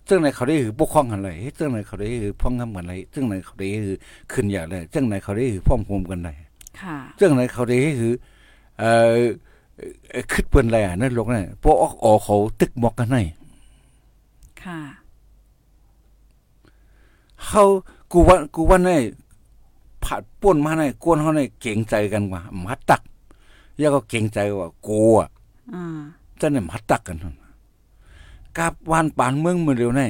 [0.10, 3.98] จังไหนเขาได้คือปกครองกันเลยเฮ็ดจังไหนเขาได้คือพ้องกันกันเลยจังไหนเขาได้คือ
[4.32, 6.34] ขึ้นอย่างไรจังไหนเขาได้คือพร้อมโฮมกันได้
[6.82, 8.14] ค่ะจังไหนเขาได้คือ
[8.80, 9.16] เอ่อ
[10.12, 13.22] เอ่อคิดเปิ้นอะไรอะนั่นลกนั่นพวกออกออกเขาตึกหมอกกันให้
[14.64, 14.80] ค่ะ
[17.48, 17.64] เขา
[18.12, 18.90] กูว่ากูว่าใน
[20.06, 23.02] ผัดป่นมาในกวนเขาในเก่งใจกันกว่ามัดตัก
[23.78, 25.30] แล้วก็เก่งใจว่ากูอะ
[25.74, 26.02] อ่า
[26.40, 27.36] จะเนี่ยมัดตักกันนั่น
[28.58, 30.08] กับวานปานเมืองมือเดียวนี่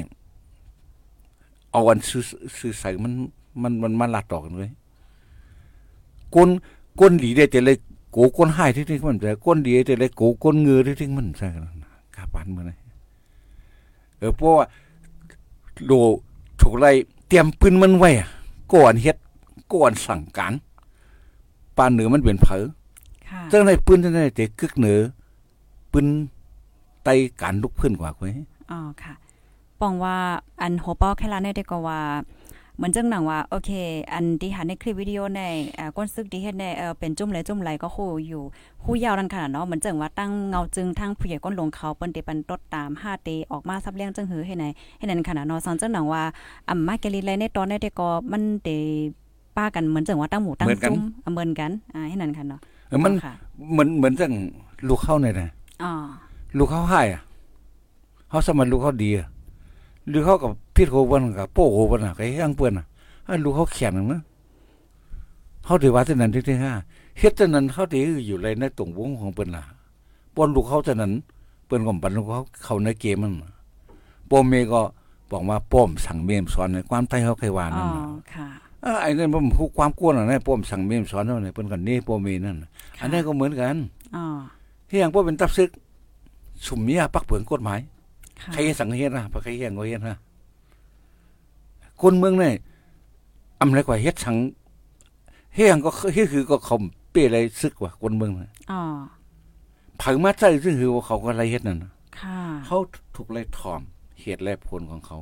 [1.71, 2.23] เอาวันซื้อ
[2.57, 3.13] ซื้อใส่มัน
[3.61, 4.71] มันมันมาลัดต่อกันเลย
[6.33, 6.49] กวน
[6.99, 7.77] กวนดีได้แต่เลย
[8.11, 12.77] โกกวนให้ที่ที่มันแต่กวนดีแต่เลยโกกวนเงือที่ที่มันใส่กันนั่นน่ะกับปานเมืองนี่
[14.17, 14.65] เออเพราะว่า
[15.85, 15.91] โล
[16.61, 16.87] ถูกไร
[17.27, 18.27] เตรียมปืนมันไว้อะ
[18.73, 19.17] ก่อนเฮ็ด
[19.73, 20.53] ก่อนสั่งการ
[21.77, 22.65] ปานเหนือมันเป็นเผอ
[23.29, 24.99] ค่ะจังไดปืนจังไดเตะกึกเหนือ
[25.91, 26.07] ปืน
[27.03, 27.07] ไต
[27.41, 28.31] การลุกขึ้นกว่าไว้
[28.71, 29.13] อ๋อค่ะ
[29.79, 30.17] ปองว่า
[30.61, 31.99] อันโหป้อแค่ละเนี่ยได้ก็ว่า
[32.75, 33.71] เหมือนจังหนังว่าโอเค
[34.13, 35.41] อันที่หันในคลิปวิดีโอใน
[35.77, 38.43] อ่าก้นซึกที่เฮ็ดในเออเป็นจุ่มไหลจุ่มไหลก็คู่อยู่
[38.83, 44.65] คู่ยาวนั่นขนาดเนาะเหมือนจังว่าตั้งเงาจึงทั้งผู้ใหญ่ก้นลงเขาเปิ้นเตปันตดตาม5เตออกมาซับเลี้ยงจังหือให้ไหน
[44.97, 46.23] ให้นั่นขนาดเนาะสอนจังหนังว่า
[46.69, 48.69] อ่ำมาแกลิไลในตอนในแต่ก็มันเต
[49.57, 50.99] ป้ากันเหมือนจังว่าตั้งหมู่ตั้งจุ่ม
[51.33, 53.33] เหมือนกันอ่าให้นั่นค่ะเนาะเออมันค่ะ
[53.71, 54.31] เหมือนเหมือนจัง
[54.87, 55.49] ลูกเข้าเนี่ยนะ
[55.83, 55.91] อ๋อ
[56.57, 57.21] ลูกเข้าให้อะ
[58.29, 59.27] เขาสมันลูกเขาดีอะ
[60.11, 62.85] ลูกเขากับพิษโควันกับโป้โควันอะไอ้ย่างเปิ้นอะ
[63.27, 64.21] อันลูกเขาแข็งนะ
[65.65, 66.73] เขาถือว่าเท่านั้นที่ที่ห้า
[67.19, 69.63] เฮ็ดเท่านั้นเขาถืออยู่ในในตรงวงของเปิ้นล่ะ
[70.35, 71.11] ปนลูกเขาเท่านั้น
[71.67, 73.33] เปิ้นก็ปันลูกเขาเข้าในเกมมัน
[74.27, 74.81] โปมเมก็
[75.31, 78.62] บอกว่าป้อมสั่งเมมสอนในความไทยเขาเคยว่าอ๋นั่อนน่ะค่ะเออ
[79.01, 82.69] ไอ้นั่นผมคู่ความกวนอะนะป้อมสั่งเมมสอนเท่าไหร่เปิ้นก็นี่ป้อมเมนั่นน่ะ
[83.01, 83.75] อันนี้นก็เหมือนกัน
[84.15, 84.23] อ๋อ
[84.89, 85.69] เฮียงพวกเป็นตับซึก
[86.67, 87.79] สุมเมียปักเผิงกฎหมาย
[88.41, 90.17] ค่ะใครสังเฮ็ดนะพระใครเฮียงก็เฮ็ดนะ
[92.01, 92.51] คนเมืองนี่
[93.61, 94.35] อำไรกว่าเฮ็ดสัง
[95.55, 96.77] เฮียงก็เฮ็ดคือก็เขา
[97.11, 98.81] เป้อะไรซึกว่าคนเมืองน่ะอ๋อ
[99.99, 102.77] เผงมาใจซึ่งคือว่าเขาก็อะไรเฮ็ดนั่นน่ะค่ะเขา
[103.15, 103.81] ถูกไล่ถอม
[104.21, 105.17] เหตุและผลของเขา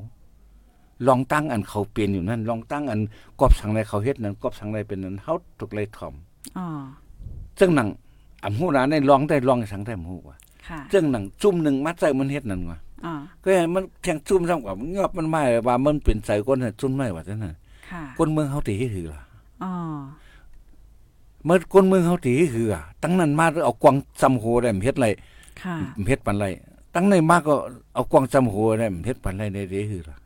[1.08, 3.00] ลองตั้งอันเขาเปลี่ยนอยู่นั่นลองตั้งอัน
[3.40, 6.14] กอบสังไรเขาเฮ็ดนั้นกอบสังไรเป็นนั้นเขาถูกไล่ถอม
[6.58, 6.68] อ๋อ
[7.60, 7.88] ซึ่งหนัง
[8.44, 10.38] อำหูนาในลองได้ลองให้สังได้หูว่า
[10.68, 17.56] ค่ะซึ่งหนังจุ่มหนึ่งมัดใจมันเฮ็ดนั่นว่าอ๋อก็ให้มันแทงจุ่มซ้ำกับงอบมันไม่ว่ามันเป็นใส่ก้นน่ะจุ่มไม่ว่าจังนั้น
[17.90, 19.22] ค่ะคนเมืองเขาตีให้ถือล่ะ
[19.64, 19.72] อ๋อ
[21.46, 25.08] เมื่อคนเมืองเขาตีให้ถืออะตั้งนั้นมาเอากวางจำโหได้มนเฮ็ดไร
[25.62, 26.46] ค่ะมนเฮ็ดปันไร
[26.96, 27.56] ตั้งในมากก็
[27.94, 30.18] เอากวางจำโหได้มนเฮ็ดปันไรในเด้ถือล่ะ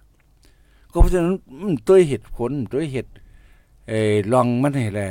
[0.95, 3.11] ก็เพราะฉะนั้นมันด้วยเหตุผลด้วยเหตุ
[3.87, 5.09] เอ่อลองมันให้แหละ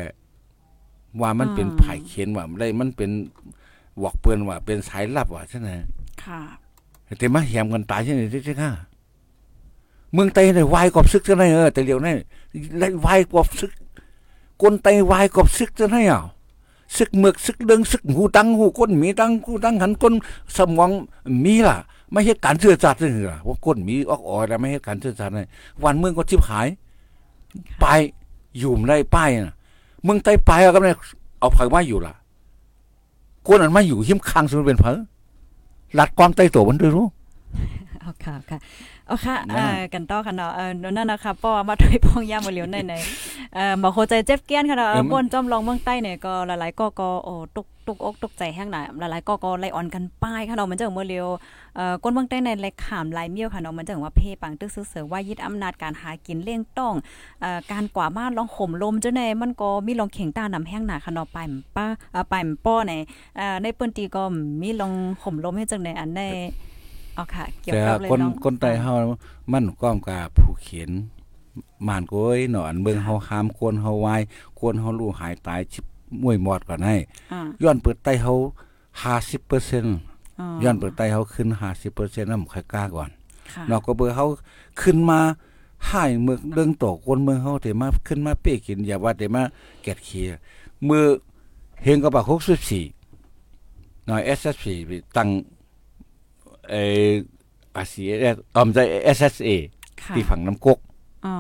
[1.21, 3.11] ว่ามันเป็นไผ่เขียนว่าอะไรมันเป็น
[4.03, 5.69] บอกเปือนว่า เป็นสายลับว่าใช่ไหม
[6.23, 6.41] ค่ะ
[7.19, 8.71] แต่มาแหมกันตายใช่ไหมที่ที่ข้า
[10.13, 12.15] เมืองไต้ได้วายกอบซึกจะไหนเออแต่เดี๋ยวนี้
[12.79, 13.71] ได้วายกอบซึก
[14.63, 16.23] คนไต้วายกอบซึกจะไหนอะ
[16.97, 20.15] ซึกเมือกซึกเดิงซึกหูตังหูก้นมีตังหูตังหันก้น
[20.57, 20.91] สมอง
[21.45, 21.77] มีล่ะ
[22.15, 25.47] ไม่ใช่การเชื่อจัดเลยล่ะว่าก้นมีออกอ่อยแล้วไม่ใช่การเชื่อจัดเลย
[25.85, 26.67] วันเมืองก็ชิบหาย
[27.81, 27.87] ไป
[28.59, 29.55] อยู่ไม่ได้ป้ายน่ะ
[30.05, 30.97] เมืองใต้ไปเอาก็ไม่ได้
[31.41, 32.15] เอาไผมาอยู่ล่ะ
[33.47, 34.99] คนอันมาอยู่หิมคังสมเป็นเผอ
[35.99, 37.07] ลัดความใต้ตัวมันด้วยรู้
[38.01, 38.59] เอาค่ะค่ะ
[39.15, 42.95] เอาค่ะนะเอ่อกันต่อค่ะเนาะเออนั่นนะคะป้อมาด้วยพองยามมาเหลียวในใน
[43.55, 51.27] เอ่อบ่เข้าใจเจ็บเกี้ยนค่ะเนาะเออมันบ่นจอมลองเมืองใต้เนี่ยก็หลายๆก็ก็โอ้ตกตกอกตกใจแห้งหน่อยหลายๆก็ก็ไล่อ่อนกันป้ายค่ะเนาะมันจังเมื่อเร็ว
[51.77, 56.95] เอ่อก้นเมืองใต้ในไล่ขามลายเมี้ยวค่ะเนาะมันจังว่าเพปังตึกซึกเสือว่ายึดอำนาจการหากินเลี้ยงต้อง
[57.41, 62.93] เอ่อการกว่ามาลองข่มลมเจ้าในมันก็มีลองเข่งตานำแห้งหนาค่ะเนาะไปมป้าเอ่อไปมป้อใน
[63.37, 64.23] เอ่อในเปิ้นตีก็
[64.63, 66.23] มีลองข่มลมให้จังในอันใน
[67.15, 68.93] เอาค่ะเกี่ยวแต่กับเลยคนลองคนไต้เฮา
[69.53, 70.91] มันก้อมกับผู้เขียน
[71.87, 74.17] มานโกยหนอนเมืองเฮาหามคนเฮาไว้
[74.61, 75.85] คนเฮารู้หายตายชิบ
[76.23, 76.97] มวยหมอดก่อนให้
[77.33, 78.33] อ่าย้อนเปิดไต้เฮา
[79.03, 81.49] 50%อ๋อย้อนเปิดไต้เฮาขึ้น
[81.91, 83.11] 50%นำค่อยกล้าก่อน
[83.53, 84.25] ค่ะนอกก็เบอร์เฮา
[84.81, 85.21] ขึ้นมา
[85.89, 89.43] ให้เมืองเรื่องตกคนเมืองเฮาแต่มาขึ้นมาเป้กินอย่าว่าแต่มา
[89.83, 90.27] แกดเขีย
[90.89, 91.05] มือ
[91.85, 95.29] เฮงก็บัก64หน่อย SSP ไปตั้ง
[96.71, 97.11] เอ่อ
[97.77, 98.11] อาเซีย
[98.57, 98.79] ออมใจ
[99.17, 99.51] SSA
[100.03, 100.79] ค่ะที่ฝั่งน้ำกก
[101.27, 101.35] อ๋อ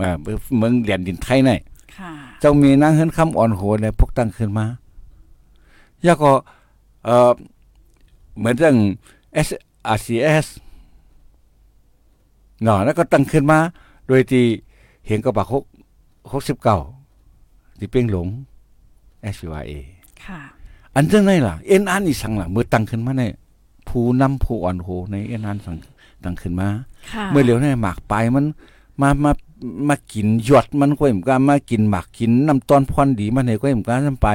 [0.00, 0.10] อ่า
[0.58, 1.56] เมืองแดนดินไทยนี่
[1.98, 4.66] ค่ะเจ้ามีนางเฮินคำอ่อนโหนเนี่ยพวกตั้งขึ้นมา
[6.04, 6.30] แล้วก็
[7.04, 7.32] เอ่อ
[8.38, 8.76] เหมือนเรื่อง
[9.46, 9.48] S
[9.96, 10.46] RCS
[12.62, 13.58] เนาะแล้วก็ตั้งขึ้นมา
[14.08, 14.44] โดยที่
[15.06, 15.64] เห็นกับบักหก
[16.32, 16.78] หกสิบเก้า
[17.78, 18.28] ที่เป้งหลง
[19.36, 19.70] SUA
[20.24, 20.40] ค่ะ
[20.94, 23.32] อันเรื่องไหนล่ะ เอ็นอันอีสังล่ะเมื่อตั้งขึ้นมาเนี่ย
[23.90, 25.76] ผู้นำผู้อ่อนโหในเอ็นอันสัง
[26.24, 26.68] ตังขึ้นมา
[27.30, 28.44] เมื่อเหลียวเนี่ยหมากไปมัน
[29.00, 29.32] มามา
[29.88, 34.28] มากินหยดมันก็เหมือนกันมากินหมากกินน้ำตอนพรดีมันให้ก็เหมือนกันนำไป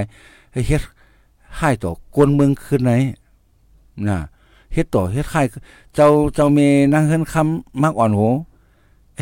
[0.68, 0.82] เฮ็ด
[1.58, 2.94] ให้ต่อกวนเมืองขึ้นไหน
[4.08, 4.18] นะ
[4.74, 5.42] เฮ็ดต่อเฮ็ดให้
[5.96, 6.60] เจ้าเจ้าเม
[6.94, 8.22] นางเฮิรนคำมักอ่อนโห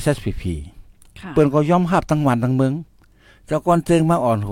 [0.03, 0.43] SSPP
[1.19, 2.73] ค่ะเปิ้นก็ยอมรับทั้งวันทั้งเมือง
[3.45, 4.49] เจ้าก่อนเจิงมาอ่อนโห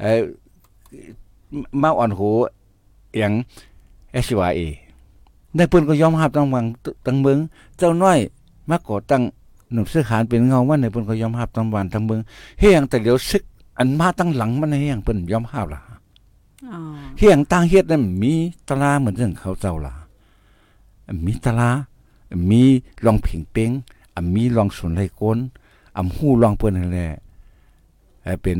[0.00, 0.20] เอ่อ
[1.82, 2.20] มาอ่อนโห
[3.14, 3.32] อหยัง
[4.24, 4.60] SYA
[5.56, 6.64] ได้เปิ้นก็ยอมรับทั้งวัน
[7.06, 7.38] ทั้งเมือง
[7.78, 8.18] เจ้าน้อย
[8.70, 9.22] มาก่อตั้ง
[9.72, 12.20] หนุ่มเสื้อขานเป็นเงาวันในเปิ้นก็ยอมรับทั้งวันทั้งเมือง
[12.60, 13.42] เฮียงแต่เดี๋ยวซึก
[13.78, 15.80] อันมาตั้งหลังมันเฮียงเปิ้นยอมรับล่ะ
[16.72, 16.78] อ๋อ
[17.18, 18.32] เฮียงตั้งเฮ็ดนั้นมี
[18.68, 19.94] ตลาเหมือนเรื่องเขาเจ้าล่ะ
[21.26, 21.70] มีตลา
[22.50, 22.62] มี
[23.04, 23.70] ลองผิงเป้ง
[24.14, 25.38] อะมีลองสวนไรโกน
[25.96, 27.08] อ่ำฮู้ลองเปิ้นนั่นแหละ
[28.22, 28.58] เอ่อเป็น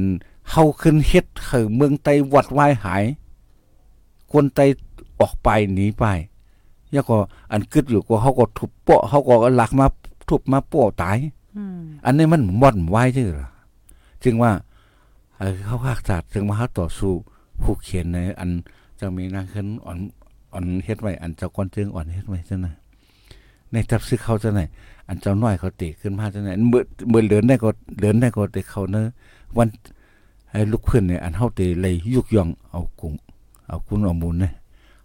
[0.51, 3.05] เฮาขึ้นเฮ็ดคือเมืองไต้วัดวายหาย
[4.33, 4.65] คนไต้
[5.21, 6.05] ออกไปหนีไป
[6.93, 7.17] แล้วก็
[7.53, 9.87] อันกึดอยู่ก็เขาก็ทุบโปะเขาก็ลักมา
[10.29, 11.17] ทุบมาโปะตาย
[11.57, 13.49] ออืมอันนี้มันม่อนไหว้ซื่อล่ะ
[14.25, 14.53] จึงว่า
[15.39, 17.13] เออเขาภาคศาสตร์จึงว่าเขาต่อสู้
[17.63, 18.51] ผู้เขียนในอัน
[19.01, 19.99] จะมีนางขึ้นอ่อน
[20.53, 22.71] อ่อนเฮ็ดไว้อันเจ้าก้อนจึงอ่อนเฮ็ดไว้จังได๋
[23.73, 24.65] ในจับซึกเขาจังได๋
[25.09, 29.05] อันเจ้าน้อยเขาติขึ้นมาจังได๋เมื่อเมื่อเลือนได้ก็เลือนได้ก็ได้เขาเนอะ
[29.57, 29.69] วัน
[30.51, 33.13] ไอ้ลูกเพิ่นเนี่ยอันเฮาติเลยยุกย่องเอากุ้ง
[33.69, 34.53] เอาคุณเอามูลเนี่ย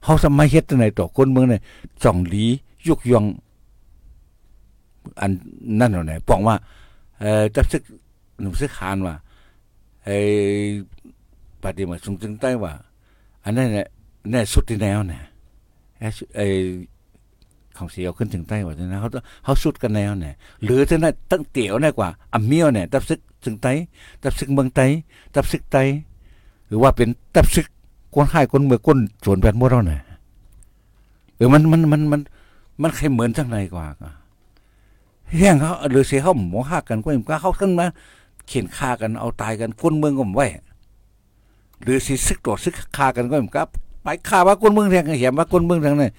[0.04, 1.60] เฮาสมัยเฮ็ดจังได๋ต่อคนเมืองนี่
[2.04, 2.46] จ่องหลี
[2.88, 3.26] ยุกย่อง
[5.22, 5.32] อัน
[5.80, 6.56] นั่นเนาะไหนป้องว่า
[7.20, 7.82] เอ่อจับซึก
[8.40, 9.16] หนุ่มซึกขานว่า
[10.06, 10.18] ไอ้
[11.62, 12.72] ปฏิมาสูงจึงใต้ว่า
[13.44, 13.88] อันนั้นเนี่ย
[14.30, 15.22] แน่สุดที่แนวเนี่ย
[16.36, 16.48] ไอ้
[17.78, 19.10] ของเสียวขึ้นถึงใต้ว่าจังนะเขา
[19.44, 23.72] เขาสุดกันแนวเนี่ยหรือจังนั้นตั้งเตี๋ยวได้กว่าอัมเมียวเนี่ยตับซึกถึงใต้
[24.24, 24.86] ตับซึกเมืองใต้
[25.34, 25.84] ตับซึกใต้
[26.68, 27.68] หรือว่าเป็นตับซึก
[28.16, 30.02] คนให้คนเมืองคนส่วนแปดหมดแล้วเนี่ย
[31.36, 32.22] เออมันมันมันมัน
[32.82, 33.86] มันใครเหมือนจังไหนกว่า
[35.32, 37.86] เฮียงเขาหรือเสียเขาหมอฆ่ากันก็ยังกล้าเขาขึ้นมา
[38.48, 40.42] เขียนฆ่ากันเอาตายกันคนเมืองก็ไม่ไหว
[41.84, 43.64] หรือสิซึกตัวซึกฆ่ากันก็ยังกล้า
[44.04, 46.12] ไปฆ่าว่าคนเมืองแทงเหียมว่าคนเมืองทางนั้น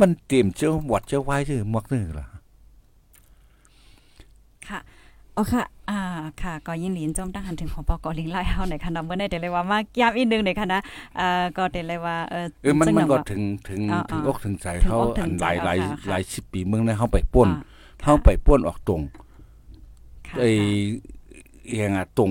[0.00, 2.31] มันเตรียมเจ้าหวัดเจ้าไว้ชื่อมวกนี่ล่ะค่ะ
[5.36, 6.00] อ๋อค่ะอ่า
[6.42, 10.80] ค่ะก็ยินดีจมตั้งหันถึงของปอกอลิงไล่เฮาในอยค่ะนำเมื่อได้เดเลยว่ามากย้ำอีกนึงในอยค่ะนะ
[11.18, 17.62] อ่าก็เดเลยว่าเออเออมันซึ่งมันก็ว่าถึงถึงอ่าถึงอ่าอกถึงใจถึงเขาอกถึอังนใจหลายหลายค่ะค่ะหลายสิบปีเมืองเนี่ยเขาไปป้นอ่า
[18.02, 19.00] เขาไปป้นออกตรง
[20.26, 20.50] ค่ะไอ้
[21.68, 22.30] เอียงอะตรง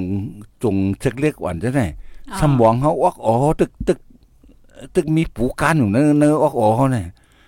[0.62, 1.82] ตรงเช็คเล็กอ่อนจะไหน
[2.32, 4.00] อ่าสมองเขาออกอ๋อตึกตึก
[4.96, 7.06] ตึกมีปูการอยู่เนอเนอออกอ๋อเขาเนี่ย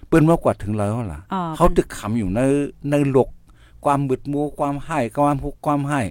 [0.07, 2.39] เปิ้นมากกว่าถึงแล้วล่ะอ๋อเขาตึกขำอยู่ใน
[2.91, 3.29] ในหลก
[3.83, 6.01] ความบึดมัวความให้ความทุกข์ความให้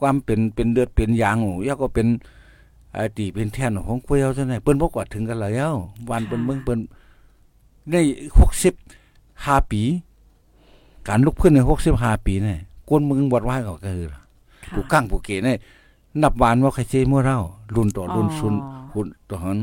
[0.00, 2.06] ความเป็นเป็นเดือดเป็นยางหูยาก็เป็น
[2.92, 5.74] ไอ้ตีเป็นแท่นของคุยเอาจังได๋เปิ้นบ่กว่าถึงกันแล้ว
[6.10, 6.78] วันเปิ้นเมืองเปิ้น
[7.90, 7.94] ใน
[8.84, 9.82] 65ปี
[11.08, 11.60] การลุกขึ้นใน
[11.94, 14.22] 65ปีเนี่ยกวนเมืองวัดว่าก็คือค่ะ
[14.74, 15.58] ผู้กั้งผู้เกเนี่ย
[16.22, 17.38] นับวานว่าใครเจมั่วเรา
[17.74, 18.54] รุ่นต่อรุ่นอ๋อซุน
[18.94, 19.58] หุ่นต่อหัน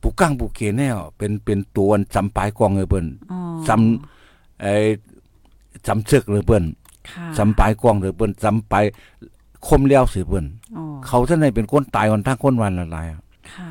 [0.00, 3.38] ผู้กั้งผู้เกเนี่ยเป็นเป็นตัวจำปลายกองเลยเปิ้นอ๋อ
[3.68, 4.74] จำไอ้
[5.86, 6.64] จำเชือกเลยเปิ้น
[7.10, 8.84] ค่ะจำปลายกองเลยเปิ้นจำปลาย
[9.66, 13.20] คมเลี้ยวสิเปิ้นอ๋อเขาท่านในเป็นคนตายคนทั้งคนวันละลายอะ
[13.52, 13.68] ค่ะ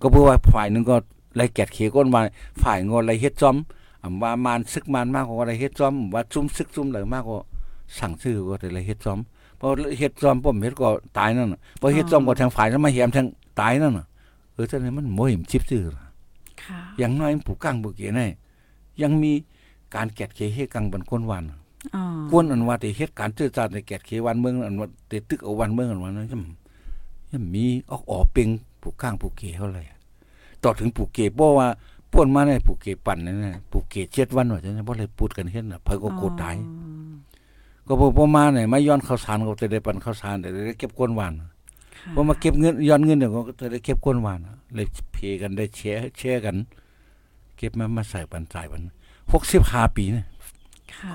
[0.00, 0.96] ก็เพื่อว่าฝ่ายหนึงก็
[1.36, 2.24] ไล่แกดเขก้นวัน
[2.62, 3.56] ฝ่ายงอไล่เฮ็ดจอม
[4.02, 7.40] อำว่ามานซึกมานมากกว่าไล่เฮ็ดจอมว่าซุ่มซึกซุ่มเหลือมากกว่า
[7.98, 9.18] สั่งชื่อก็แต่ไล่เฮ็ดจอม
[9.56, 13.26] เพราะเฮ็ดจอมผมเฮ็ดก็ตายนั่นน่ะเพราะเฮ็ดจอมก็ทางฝ่ายนั้นมาเหียมทาง
[13.60, 14.06] ตายนั่นน่ะ
[14.54, 16.04] เออท่านนี้มันบ่เห็นชิบซื่อล่ะ
[16.62, 18.28] ค่ะอย่างน้อยผู้กั้งผู้เก๋นี่
[19.02, 19.32] ยังมี
[19.94, 21.44] การแกดเขเฮ็ดกังบันคนวัน
[21.94, 26.42] อ๋อกวนอันว่าแต่เฮ็ดการจื้อจาดในแกดเขวันเมืองอันว่าแต่ตึกเอาวันเมืองอันว่านั้นยัง
[27.32, 28.48] ยังมีออกออกเป็น
[28.82, 29.82] ผู้กั้งผู้เก๋เท่าไหร่
[30.62, 31.68] ต่อถึงผู้เก๋บ่ว่า
[32.12, 36.56] ป่วนมาในผู้เก๋ปั่นนั่นน่ะผู้เก๋เจ็ดวันว่าจังบ่เลยพูดกันเฮ็ดน่ะเพิ่นก็โกรธตาย
[37.86, 41.48] ก็บ่บ่มาเนี่ยมาย้อนข้าวสารก็จะได้ปั่นข้าวสารได้ได้เก็บก้นหวานค่ะ
[42.14, 44.40] พอมาเก็บเงินย้อนเงินเดี๋ยวก็จะได้เก็บก้นหวาน
[44.74, 46.56] เลยเพกันได้แชร์แชร์กัน
[47.56, 48.82] เก็บมามาใส่ปันจ่ายปัน
[49.32, 50.26] 65ปีนะ
[50.94, 51.08] ค่ะ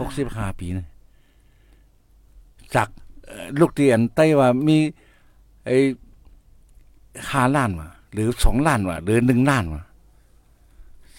[0.53, 0.86] 65ปีนะ
[2.75, 2.88] จาก
[3.27, 4.77] เอ่อลูกเตียนไต้ว่ามี
[5.65, 5.77] ไอ้
[7.41, 9.84] 5ล้านว่ะหรือ2ล้านว่ะหรือ1ล้านว่ะ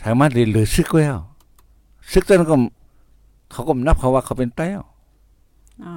[0.03, 1.23] สามารถเรียนหรือซึกไว้แล้ว
[2.13, 2.57] ซึกจนก็
[3.53, 4.85] เขาก็นับเขาว่าเขาเป็นไต้แล้ว
[5.85, 5.95] อ๋อ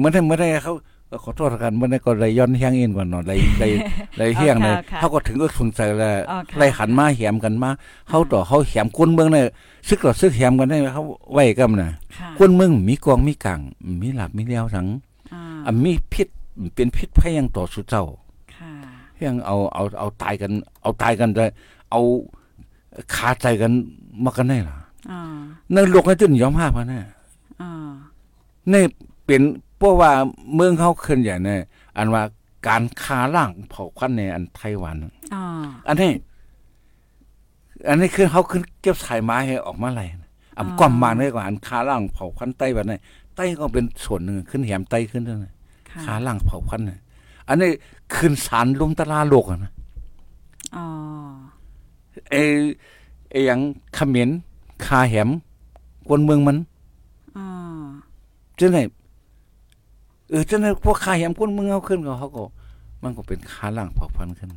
[0.00, 0.80] เมื่อได้เมื่อได้เขาก็
[1.24, 3.72] ขอโทษกันเมื่อได้ก็เลยย้อนเฮียงเอ็นก่อนเนาะเลยเลย
[4.18, 7.70] เลยเฮียงเลยค่ะเขาก็ถึงก็สนใจแล้วอ๋อค่ะเลยหันมาแหมกันมา
[8.08, 9.44] เขาต่อเขาแหมคนเมืองเนี่ย
[9.88, 13.60] ซึกต่อซึกแหมกันได้เขาไว้กันน่ะค่ะคนเมืองมีกองมีกัง
[14.02, 14.86] มีหลับมีเลี้ยวสัง
[15.32, 16.28] อ่าอะมีพิษ
[16.74, 18.04] เป็นพิษภัยยังต่อสู่เจ้า
[18.54, 18.72] ค่ะ
[19.26, 20.50] ยังเอาเอาเอาตายกัน
[20.82, 21.46] เอาตายกันได้
[21.90, 22.00] เอา
[23.14, 23.70] คาใจกัน
[24.24, 24.76] มากันได้ล่ะ
[25.10, 25.20] อ่า
[25.72, 27.00] ในโลกนี้จนยอมห้าพันแน่
[27.62, 27.70] อ่า
[28.72, 28.82] นี่
[29.26, 29.42] เป็น
[29.78, 30.12] เพราะว่า
[30.54, 31.56] เมืองเขาขึ้นอย่างนี้
[31.96, 32.22] อันว่า
[32.68, 34.96] การค้าล่างเผ่าพันธุ์ในอันไต้หวัน
[35.34, 35.44] อ่า
[35.88, 36.10] อันนี้
[37.88, 42.98] อันนี้คือเขาขึ้นเก็บสายไม้ให้ออกมาอะไรนะอ่ำก้อมมาได้กว่าอันค้าล่างเผ่าพันธุ์ไต้หวันนี่
[43.36, 45.52] ไต้ก็เป็นส่วนหนึ่งขึ้นแหมไต้ขึ้นด้วยนะ
[45.90, 47.00] ค่ะค้าล่างเผ่าพันธุ์น่ะ
[47.48, 47.70] อันนี้
[48.14, 49.72] ขึ้นสารลุมตะลาโลกอะนะ
[50.76, 50.84] อ๋อ
[52.30, 52.36] เอ
[53.30, 53.60] ไออย่าง
[53.94, 54.30] เขมิ้น
[54.86, 55.28] คาแหม
[56.08, 56.56] คนเมืองมัน
[57.36, 57.46] อ่า
[58.58, 58.78] จังไหน
[60.28, 62.42] เออจังไหนพวกคาแหมคนเมืองเอาขึ้นก็เขาก็
[63.02, 64.50] มันก็เป็นค้าล่างเผ่าพันธุ์ขึ้น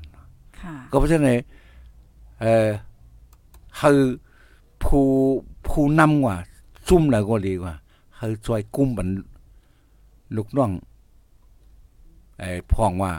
[0.60, 1.40] ค่ะก็เพราะฉะนั้น
[2.42, 2.70] เอ่อ
[3.80, 4.02] คือ
[4.84, 5.06] ผู้
[5.68, 6.36] ผู้นำว่า
[6.88, 7.74] ซุ่มแล้วก็ดีกว่า
[8.18, 9.08] คือช่วยกุ้มบัน
[10.36, 10.72] ลูกน้อง
[12.40, 13.14] ไอ้พ้องว่า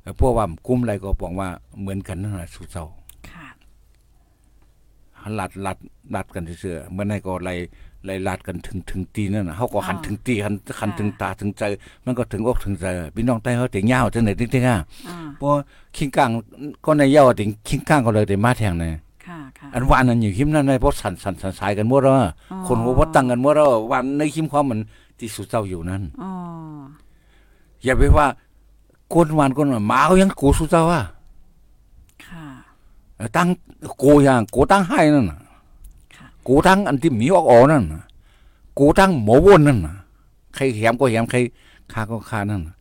[0.00, 1.48] เอ่อพวกว่ากุ้มอะไรก็บอกว่า
[1.80, 2.86] เหมือนกันนั่นแหละสุเจ้า
[3.30, 3.46] ค่ะ
[5.36, 5.78] หลัดหลัด
[6.12, 7.54] หลัดกันเสื่อๆเมื่อไหร่ก็ไล่
[8.04, 11.62] ไล่ลาดกันถึงถึงตีนั่นน่ะเฮาก็หันถึงตีหันหันถึงตาถึงใจ
[12.04, 12.84] มันก็ถึงอกถึงใจ
[13.14, 15.48] พี่น้องใต้เฮาแต่ยาวจังได๋ติ๊งๆอะอ่าบ่
[15.96, 16.30] คิงกลาง
[16.84, 18.90] ก็ในยาวติงคิงกลางก็เลยได้มาแทงเลย
[19.26, 24.80] ค่ะค่ะอันวานนั้นอยู่หิมนั่นได้เพราะสั่นสั่นสั่นสายกันหมดแล้วอะอ๋อคนหัวบ่ตั้งกันหมดแล้ววันในหิมความมัน
[25.18, 26.30] ที่สุดเจ้าอยู่นั่นอ๋อ
[27.84, 28.26] อย่าไปว่า
[29.12, 31.02] ก้นวานก้นหมาเขายังกูสุดเจ้าอะ
[32.26, 32.46] ค่ะ
[33.36, 33.48] ตั้ง
[33.98, 38.02] โกอย่างโกตั้งให้นั่นน่ะค่ะโกตั้งอันที่มีออกออกนั่นน่ะ
[38.74, 39.94] โกตั้งหมอวนนั่นน่ะ
[40.54, 41.38] ใครแหมก็แหมใคร
[41.92, 42.74] ฆ่าก็ฆ่านั่นน่ะ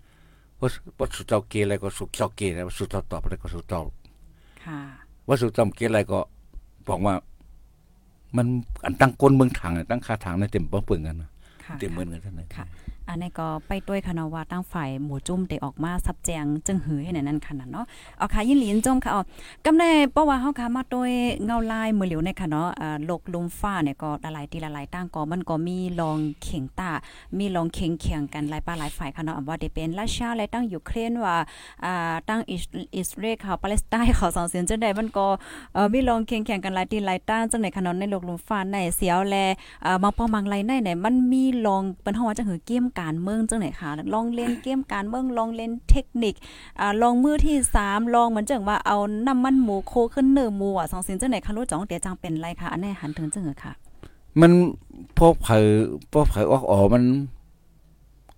[0.59, 0.67] ว่า
[0.99, 3.81] ว่าสุดเจ้าเกอะไรก็สุดเจ้าเกอะไรว่าสุดเจ้าตอบอะไรก็สุดเจ้า
[4.63, 4.79] ค่ะ
[5.27, 6.19] ว่าสุดเจ้าเกอะไรก็
[6.87, 7.13] บอกว่า
[8.37, 8.47] มัน
[8.85, 11.29] อันตั้งก้นเมืองถังอะตั้งคาถังในเต็มเปิ้งกันนะ
[11.65, 12.65] ค่ะเต็มเหมือนกันท่านนะค่ะ
[13.09, 17.85] อันนี้ก็ไปด้วยคณะว่าตั้งฝ่ายหมู่จุ่มได้ออกมาสับแจงจึงหือให้นั่นขนาดเนาะ
[18.17, 19.21] เอาค่ะยินหลีนจมค่ะเอา
[19.65, 21.11] กำได้เพราะว่าเฮาค่ะมาด้วย
[21.45, 26.91] เงาลายมือเหลียวในค่ะเนาะอ่าโลกลุมฟ้าเนี่ยก็หลายๆตีหลายตั้งก็มันก็มีลองเข่งตา
[27.37, 31.35] มีลองเข่งเคียงกันหลายป้าหลายฝ่ายค่ะเนาะว่าได้เป็นรัสเซียและตั้งยูเครนว่า
[31.85, 35.25] อ่าตั้งอิสราเอลค่ะปาเลสไตน์เขาสองเสียงจังไดมันก็
[35.73, 39.35] เอ่อมีลองเข่งเคียงกันหลายตีหลายตั้งจังได๋ค่ะเนาะในโลกลุมฟ้าในเสียวแล
[39.83, 46.33] เอ่อบางปอมังไรในไหนมันมีลองเป็นห้องว่าจะหือเกมการเมืองจังไหนคะลองเล่นเกมการเมืองลองเล่นเทคนิค
[46.79, 53.71] อ่าลองมือที่สามลองเหมือนจังว่าเอาน้ำมันหมูโคขึ้นเนื้อหมูอะสองสินจังไหนคะรู้จ่องเดี๋ยวจังเป็นไรคะอันนี้หันถึงจังเหรอค่ะ
[54.39, 54.51] มัน
[55.17, 55.65] พวกเผย
[56.11, 57.03] พวกเผยออกออกมัน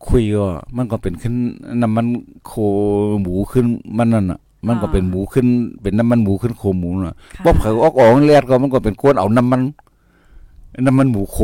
[0.07, 1.33] คุยก็มันก็เป็นขึ้น
[1.81, 2.05] น้ำมัน
[2.47, 2.53] โค
[3.21, 3.65] หมูขึ้น
[3.97, 5.47] มันนั่นน่ะมันก็เป็นหมูขึ้น
[5.81, 9.61] เป็นน้ำมันหมูขึ้นโคหมูน่ะค่ะพวกเผยออกออกเลียดก็มันก็เป็นก้นเอาน้ำมัน
[10.85, 11.37] น้ำมันหมูโค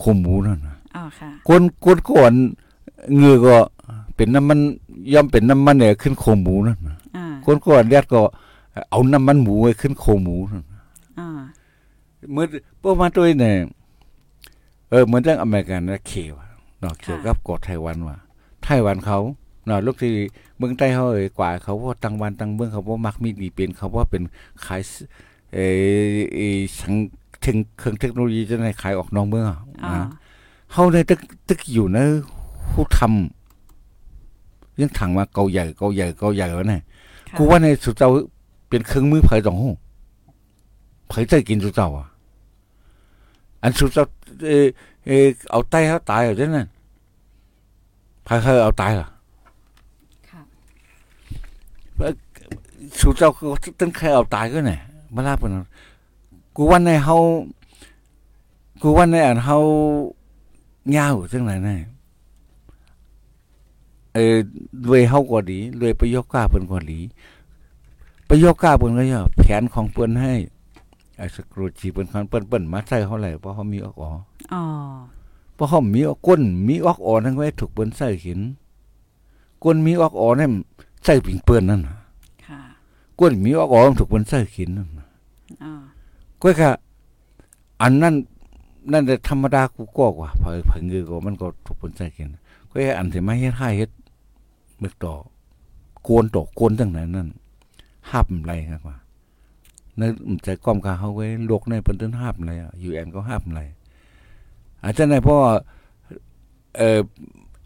[0.00, 2.32] โคหมูนั่นน่ะ อ๋อค่ะก้นก้นก่อน
[3.16, 3.56] เหงือก็
[4.16, 4.58] เป็นน้ำมัน
[5.12, 8.20] ย่อมเป็นน้ำมันเนี่ยขึ้นโคหมูนั่นน่ะอ่าก้นก่อนเลียดก็
[8.90, 10.64] เอาน้ำมันหมูไว้ขึ้นโคหมูนั่น
[11.18, 11.28] อ่า
[12.32, 12.46] เมื่อ
[12.82, 13.56] พวกมาตัวเนี่ย
[14.90, 16.34] เออเหมือนเรื่องอเมริกันนะเขียว
[16.80, 18.16] เนาะเกี่ยวกับกฎไต้หวันว่า
[18.62, 19.18] ไต้หวันเขา
[19.66, 20.12] เนาะลูกที่
[20.58, 24.22] เมืองใต้เขาเอ่ยกว่า เขาว่าตั้งวันตั้งเมืองเขาว่ามักมีดีเป็นเขาว่าเป็น
[24.66, 24.90] ขายส
[25.54, 25.58] เอ
[26.16, 26.94] อเออสัง
[27.40, 30.06] เทคเครื่องเทคโนโลยีจะให้ขายออกนอกเมืองอะอ๋อนะ
[30.70, 32.04] เขาในตึกตึกอยู่นะ
[32.72, 36.82] ผู้ทำยังถังมาเกาใหญ่เกาใหญ่เกาใหญ่แล้วเนี่ย
[37.28, 38.10] ค่ะกูว่าในสุดเจ้า
[38.68, 39.70] เป็นเครื่องมือเผยสองหู
[41.08, 42.06] เผยใจกินสุดเจ้าอะ
[43.62, 44.06] อันสุดเจ้า
[44.46, 44.66] เออ
[45.06, 46.68] เออเอาไตเขาตายเอาเจ้นั่น
[48.24, 49.08] เผยเขาเอาตายเหรอ
[50.28, 50.40] ค่ะ
[52.98, 53.42] สุดเจ้าก็
[53.80, 54.80] ตั้งใครเอาตายก็เนี่ย
[55.14, 55.56] มาลาปน
[56.56, 57.16] กูว่าในเฮา
[58.82, 59.56] กูว่าในอันเฮา
[60.90, 61.80] เงาวจังไหนเนี่ย
[64.14, 64.36] เออ
[64.86, 67.00] รวยเฮาก็ดีรวยประโยชน์กล้าเพิ่นก็ดี
[68.28, 70.32] ประโยคกล้าเปิ้นก็อย่าแผนของเปิ้นให้
[71.16, 74.10] ไอ้สกรูจีเปิ้นคันเปิ้นเปิ้นมาใส่เขาไหลเพราะเขามีออกออ
[74.52, 74.62] อ๋อ
[75.54, 78.40] เพราะเขามีออกก้นมีออกออทั้งไว้ถูกเปิ้นใส่เห็น
[79.64, 80.52] ก้นมีออกออนั่น
[81.04, 81.96] ใส่ปิงเปิ้นนั่นน่ะ
[82.46, 82.60] ค่ะ
[83.20, 85.06] ก้นมีออกออถูกเปิ้นใส่เห็นนั่นน่ะ
[85.64, 85.72] อ๋อ
[86.42, 86.70] ก็แค่
[87.82, 88.14] อันนั้น
[88.92, 92.30] นั่นแต่ธรรมดากูก็กว่าเผยเผยเงือก็มันก็ถูกเปิ้นใส่เห็น
[92.68, 93.90] ก็แค่อันที่มาเฮ็ดให้เฮ็ด
[94.82, 95.14] มึกต่อ
[96.06, 97.28] กวนตกกวนจังไหนนั่น
[98.10, 98.96] ห้ามไรครับว่า
[99.98, 100.02] ใน
[100.44, 103.62] ใจกล้อมกาเขาไว้โลกในเปิ้นเติ้นห้ามอะไรอะยูเอ็นก็ห้ามอะไร
[104.82, 105.52] อาจจะในเพราะว่า
[106.76, 107.00] เอ่อ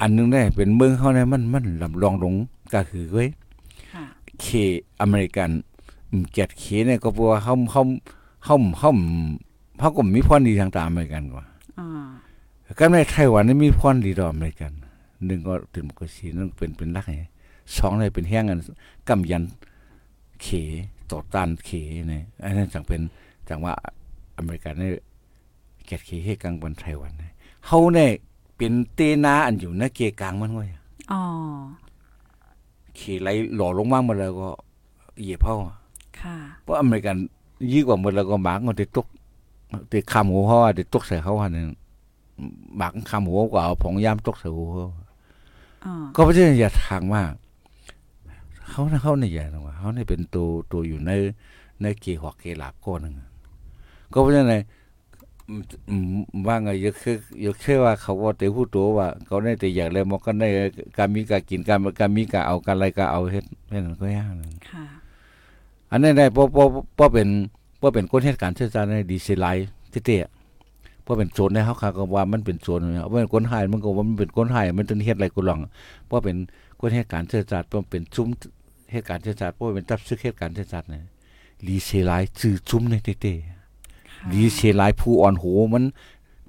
[0.01, 2.35] อันหนึงได้เป็นเมืองเขาเนี่ยมันมันลำลองลง
[2.75, 3.29] ก็คือเว้ย
[3.95, 4.05] ค่ะ
[4.41, 4.47] เค
[5.01, 5.51] อเมริกัน
[6.11, 7.83] อืมเกียรติเคเนี่ยก็เพราะว่าเขาเขา
[8.45, 8.91] เขาเขา
[9.79, 11.45] เขาก็มีพรดีทางตามอเมริกันกว่า
[11.79, 11.89] อ๋อ
[12.79, 14.73] ก็ในไต้หวันนี่มีพรดีต่ออเมริกัน
[15.27, 17.23] หนึ่งก็ถึงก็สีนั่นเป็นเป็นรักไง
[17.77, 18.61] สองเลยเป็นแห้งกัน
[19.09, 19.43] กำยัน
[20.43, 20.49] เข
[21.11, 21.71] ต่อต้านเข
[22.11, 23.01] เนี่ยอันนั้นจังเป็น
[23.49, 23.73] จังว่า
[24.39, 24.91] อเมริกันเนี่ย
[25.87, 27.33] เกียรติเคให้กลางบนไต้หวันเนี่ย
[27.67, 28.11] เขาเนี่ย
[28.57, 30.69] เป็นเตนาอันอยู่นะเกกลางมันเว้ย
[31.13, 31.21] อ๋อ
[32.97, 34.49] เขไหลหล่อลงมาหมดแล้วก็
[35.23, 35.57] เหยียบเขา
[36.21, 37.17] ค่ะเพราะอเมริกัน
[37.73, 39.07] ยี่กว่าหมดแล้วก็หมากมันติดตก
[39.93, 41.69] ติดคำหัวเขาอะติดตกใส่เขาอันนึง
[42.77, 44.89] หมากคำหัวกว่าเอาผงยามตกใส่หัวเขา
[45.85, 47.33] อ๋อก็ไม่ใช่อย่าทางมาก
[48.71, 51.11] เขาเนี่ยเขาเนี่ยอย่าทางว่าเขาเนี่ยเป็นตัวตัวอยู่ใน
[51.83, 53.15] ในเกหอกเกลาบก้อนหนึง
[54.13, 54.63] ก็เพราะฉะนั้น
[55.49, 56.05] อืมอืม
[56.47, 60.49] ว่าไงอย่าคืออย่าแค่ว่าเขาว่าแต่ผู้ตัวว่า เขาได้แต่อยากเลยมันก็ได้
[60.99, 64.85] การมีการกินการการมีการเอาการอะไรก็เอาเฮ็ดแค่นั้นก็ยากนะค่ะ
[65.91, 66.67] อันนี้ได้เพราะเพราะ
[66.97, 67.29] เพราะเป็น
[67.85, 75.59] เพราะเป็นคนเหตุการณ์เชื่อใจในดีเซลไลท์เตี้ยๆเพราะเป็นโซนในเขาค่ะก็ว่ามันเป็นโซนเพราะเป็นคนไทยมันก็ว่ามันเป็นคนไทยมันต้องเฮ็ดอะไรกูหลอง
[76.07, 76.37] เพราะเป็น
[76.81, 78.29] คนเหตุการณ์เชื่อใจเพราะเป็นซุ้ม
[78.93, 81.05] เหตุการณ์เชื่อใจเพราะเป็นตับซึกเหตุการณ์เชื่อใจเนี่ย
[81.67, 83.59] ดีเซลไลท์ชื่อซุ้มในเตี้ยๆค่ะ
[84.33, 85.85] ดีเซลไลท์ผู้อ่อนโหมัน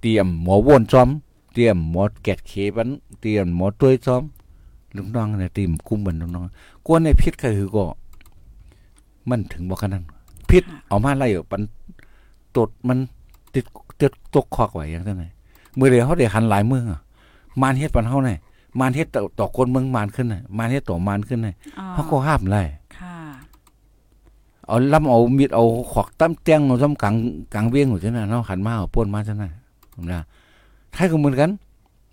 [0.01, 1.09] เตรียมหมอวนซ้อม
[1.53, 2.89] เตรียมหมอแกดเขบัน
[3.21, 4.23] เตรียมหมอต้วยซ้อม
[4.95, 6.43] ลูกน้องเนี่ยเตรียมกุมบันลูกน้อง
[6.85, 7.85] กวนในพิษก็คือก็
[9.29, 10.05] มันถึงบ่คันนั้น
[10.49, 11.61] พิษเอามาไล่ปัน
[12.55, 12.97] ตดมัน
[13.53, 13.65] ติด
[13.99, 15.25] ติดตกคอกไว้อย่างนั้นไง
[15.77, 16.99] มื้อเดียวเขาได้หันหลายเมืองอะ
[17.61, 18.31] มานเฮ็ดปันเฮาไง
[18.79, 22.61] มานเฮ็ดต่อต่อคนเมืองมานขึ้นน่ะมานเฮ็ดต่อมานขึ้นน่ะอ๋อเขาก็ห้ามไล่
[22.97, 23.15] ค่ะ
[24.67, 27.15] เอาลำเอามีดเอาขอกตั้มเตียงเอาซ้ำกลาง
[27.53, 29.51] กลางเวียงอยู่จังนั้นเนาะหันมาเอาป้นมาจังนั้น
[30.11, 30.21] นะ
[30.93, 31.49] ไทยก็เหมือนกัน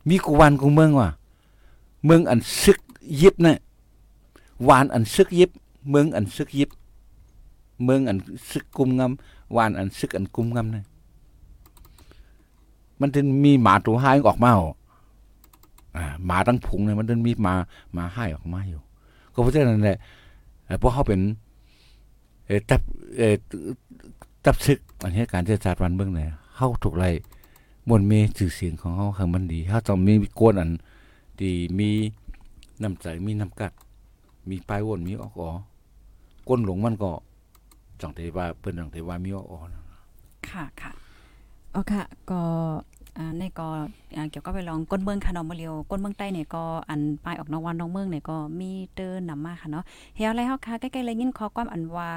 [0.08, 1.08] มีกูวันกูเมืองว่ะ
[2.04, 2.78] เมืองอันซึก
[3.20, 3.58] ยิบน่ะ
[4.68, 5.50] วานอันซึกยิบ
[5.90, 6.70] เมืองอันซึกยิบ
[7.84, 8.18] เมืองอัน
[8.50, 10.84] ซึกกุมงำวานอันซึกอันกุมงำน่ะ
[13.00, 14.66] มันถึงมีหมาตัวห้ายออกมาเอา
[15.96, 17.54] อ่าหมาตั้งผุงเนี่ยมันถึงมีหมา
[17.94, 18.80] หมาห้ายออกมาอยู่
[19.32, 19.98] ก็เพราะฉะนั้นแหละ
[20.78, 21.20] เพราะเขาเป็น
[22.46, 22.82] เอตับ
[23.16, 23.22] เอ
[24.44, 26.20] ตับซึกอันนี้การเจรจาวันเบื้องไหน
[26.56, 27.10] เฮาถูกไล่
[27.88, 30.70] มนต์มีชื่อเสียงของเฮาคือมันดีเฮาต้องมีโกนอัน
[31.38, 31.88] ที่มี
[32.82, 33.72] น้ำใจมีน้ำกัด
[34.48, 35.50] มีปลายวนมีออกออ
[36.48, 37.10] ก้นหลงมันก็
[38.02, 39.70] จังเทว่าเพิ่นจังเทว่ามีว่าออน
[40.50, 40.92] ค่ะค่ะ
[41.72, 41.92] โอเค
[42.30, 42.42] ก็
[43.18, 43.68] อ่าในก็
[44.30, 49.84] เกี่ยวกับไปลองก้นเมืองค่ะเนาะมาเรียวก้นเมืองใต้เนี่ยก็อันปลายออกนอกวันนอกเมืองเนี่ยก็มีเตือนหนามาค่ะเนาะ
[50.16, 52.08] เฮียอะไรเฮาค่ะใกล้ๆเลยยินขอความอันว่า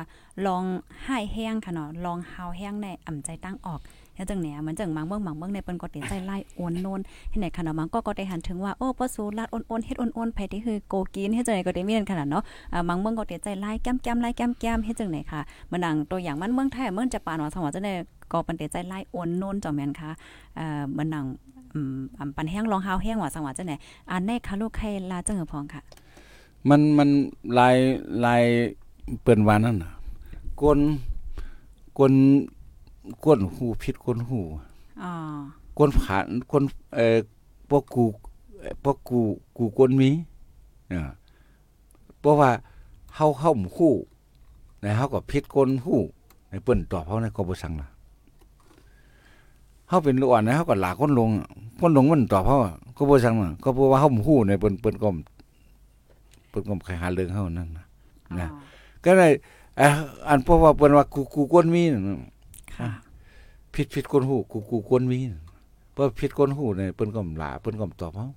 [0.46, 0.64] ลอง
[1.08, 3.80] หายแห้งค่ะเนาะลองหาวแห้งในอ่ำใจตั้งออก
[4.16, 7.00] เฮ็ดจังเนี่ยเหมือนจังบางเมืองบางเมืองในเปิ้นก็เต็ใจไล่โอนโนน
[7.30, 12.44] เฮ็ดไหนค่ะเนาะมันก็ก็ได้หันถึงว่าโอ้ปะสูลาดโอนๆเฮ็ดโอนๆไผที่คือโกกินเฮ็ดจังไดก็ได้มีนั่นขนาดเนาะ
[12.74, 15.42] อ่าบางเมืองก็เต็ใจไล่แก้มๆไล่แก้มๆเฮ็ดจังไหนค่ะ
[15.72, 17.94] มันดังตัวอย่างมันเมืองไทยเมืองจะปานว่าสมว่าจังได๋
[18.32, 20.10] ก็เปิ้นเต็ใจไล่โอนโนนจอมแม่นค่ะ
[20.56, 21.26] เอ่อมันดัง
[21.74, 21.98] อืม
[22.36, 23.76] ปันแห้งรองเฮาแห้งว่าสังว่าจังได๋
[24.12, 25.82] อันในคาลูกไข่ลาจังเหือพองค่ะ
[26.70, 27.10] มันมัน
[27.58, 27.76] ลาย
[28.26, 28.44] ลาย
[29.22, 29.92] เปิ้นวานั่นน่ะ
[30.62, 30.80] ก้น
[32.00, 32.14] ก้น
[33.26, 34.40] ก้นหูผิดก้นหู
[35.04, 35.12] อ๋อ
[35.78, 36.64] คนผ่านคน
[36.96, 37.18] เอ่อ
[37.70, 38.04] พวกกู
[38.60, 39.20] เอ่อพวกกู
[39.58, 40.10] กูคนมี
[40.94, 41.02] อ่า
[42.20, 42.50] เพราะว่า
[43.16, 43.94] เฮาเฮาหมู่คู่
[44.82, 46.00] ในเฮาก็ผิดคนฮู้
[46.50, 47.88] ในเปิ้นตอบเฮาในก็บ่สั่งล่ะ
[49.88, 51.48] เฮาเป็นลูกอ่อนนะเฮาก็หลาคนลงอะ
[51.80, 55.08] คนลงมันตอบเฮาอะก็บ่สั่งน่ะก็เพราะว่าเฮาหมู่คู่ในเปิ้นเปิ้นก็
[56.50, 57.86] เปิ้นก็ใครหาเรื่องเฮานั่นน่ะ
[58.40, 58.48] นะ
[59.04, 59.28] ก็ได้
[59.78, 59.90] เอ่อ
[60.28, 62.18] อันเพราะว่าเปิ้นว่ากูกูคนมีน่ะค่ะ
[63.76, 65.20] ผิดผิดคนหูกูกูคนมี
[65.94, 68.28] เพราะผิดคนหูเนี่ยเปิ้นก็หลาเปิ้นก็ตอบเฮา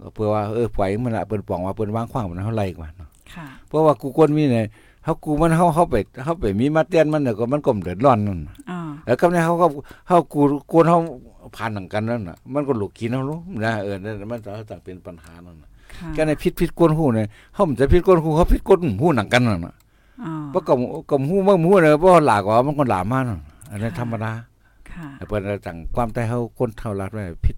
[0.00, 4.66] ก็เพื่อว่าเออปล่อยมันละเปิ้นปองว่าเปิ้นวางขว้างมันเฮาไล่กว่าเนาะค่ะเพราะว่ากูคนมีเนี่ย
[5.04, 9.66] เฮากูมันเฮาเฮาไปเฮาไปมีมาเตียนมันเนี่ยก็มันก็เดือดร้อนนั่นน่ะอ๋อแล้วกับเนี่ยเฮาก็
[10.08, 10.98] เฮากูกวนเฮา
[11.56, 19.74] ผ่านหนังกันนั่นน่ะ มันก็ลูกกินเฮารู้นะเออนั่นมันจะต้องเป็นปัญหานั่นน่ะค่ะแค่ในผิดผิดคนหูเนี่ยเฮามันจะผิดคนหูเฮาผิดคนหูหนังกันนั่นน่ะ
[20.24, 20.76] อ๋อเพราะกับ
[21.10, 24.32] กับหูมันหูเนี่ยเพราะหลากว่ามันก็หลามานั่น อันนี้ธรรมดา
[24.90, 27.56] ค่ะเปิ้นจังความแต่เฮาคนเท่ารัดไว้ผิด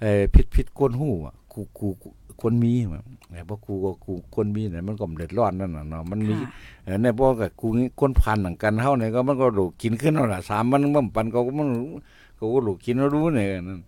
[0.00, 2.08] เอ่อผิดผิดคนฮู้อะกูกูกู
[2.42, 6.50] คนมีอะแต่บ่กูก็กูคนมีเนี่ยมันก็เดือดร้อนนั่นน่ะเนาะมันมีค่ะ
[6.84, 11.68] เออในบ่ก็กูนี่คนพันหนังกันเฮาเนี่ยก็มันก็ลูกกินขึ้นเอาล่ะสามมันบ่ปันก็มัน
[12.38, 13.78] ก็ลูกกินแล้วรู้เนี่ยนั่น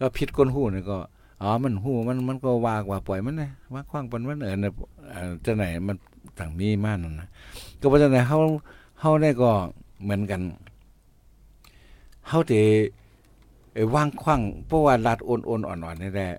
[0.00, 0.96] ก็ผิดคนฮู้เนี่ยก็
[1.42, 4.72] อ๋อมันฮู้มันมันก็ว่ากว่าปล่อยมันนะว่าขว้างปันมันเออเนี่ย
[5.10, 5.96] เอ่อจะไหนมัน
[6.38, 7.28] ต่างมีมานั่นนะ
[7.80, 8.38] ก็เพราะฉะนั้นเฮา
[9.00, 9.50] เฮาได้ก็
[10.02, 10.40] เหมือนกัน
[12.28, 12.62] เฮาสิ
[13.72, 16.30] เอ้ยว่างคว้างเพราะว่ารัดโอนโอนอ่อนๆนี่แหละ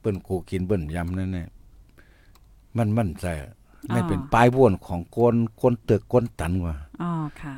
[0.00, 1.48] เปิ้นกูกินเปิ้นยำนั่นแหละ
[2.76, 3.26] มันมั่นใจ
[3.92, 7.54] ไม่เป็นปลายบ้วนของคนคนเตึกคนตันว่าอ๋อค่ะ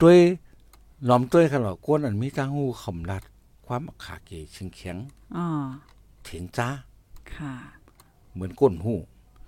[0.00, 0.18] ด้วย
[1.06, 3.22] หลอมด้วยขนอก้นอันมีตั้งหูขำรัด
[3.66, 4.96] ความขาเกชิงแข็ง
[5.36, 5.46] อ๋อ
[6.24, 6.68] เถียงจ้า
[7.34, 7.52] ค่ะ
[8.32, 8.94] เหมือนก้นหู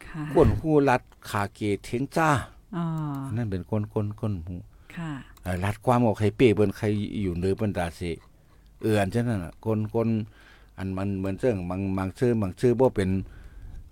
[0.07, 2.29] ค่ะก้นหูรัดขาเกเถียงจ้า
[2.77, 2.85] อ๋อ
[3.37, 4.57] นั่นเป็นก้นก้นก้นหู
[4.97, 6.87] ค่ะเอ่อ รัดความออกใครเป้เปิ้นใคร
[7.23, 8.11] อยู่เนือเปิ้นตาสิ
[8.83, 10.09] เอือนจังนั้นน่ะคนคน
[10.79, 13.11] อันมันเหมือนเรื่องบางบางชื่อบางชื่อบ่เป็น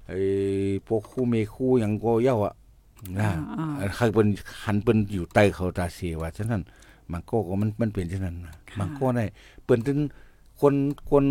[0.06, 0.18] ไอ้
[0.86, 2.54] พวกคู่เมคู่หยังก็เย้าอะ
[3.18, 3.28] นะ
[3.58, 4.26] อ่าเอ่อใครเปิ้น
[4.64, 6.62] หันเปิ้นอยู่ใต้เขาตาเสีว่าฉะนั้น
[7.12, 9.24] มันก็ก็มันมันเป็นฉะนั้นน่ะมันก็ได้
[9.64, 9.98] เปิ้นถึง
[10.60, 10.74] คน
[11.10, 11.24] คน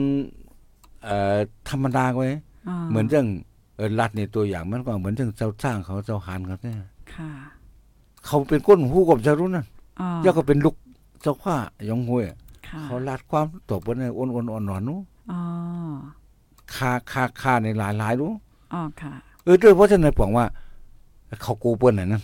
[1.03, 1.37] เอ่อ
[1.69, 2.27] ธรรมดาไว้
[2.67, 3.27] อ๋อเหมือนเรื่อง
[3.75, 6.75] เออรัฐนี่ตัวอย่างมันก็เหมือนเรื่องเจ้าสร้างเขาเจ้าหานเขาเนี่ย
[7.13, 7.29] ค่ะ
[8.25, 9.63] เขาเป็นก้นหูกับเจ้ารุ่นนั่
[9.97, 10.75] นอ๋อแล้วก็เป็นลูก
[11.21, 11.55] เจ้าข้า
[11.89, 12.25] ยองห้วย
[12.67, 14.99] ค่ะเขาลาดความตบกันในอ้นอ้นอ่อนหนอนนู้
[15.31, 15.39] อ๋อ
[16.75, 18.31] คาคาคาในหลายหลายรู้
[18.73, 19.13] อ๋อค่ะ
[19.43, 20.45] เออด้วยเพราะฉะนั้นบอกว่า
[21.43, 22.23] เขากูเปิ้นน่ะนั่น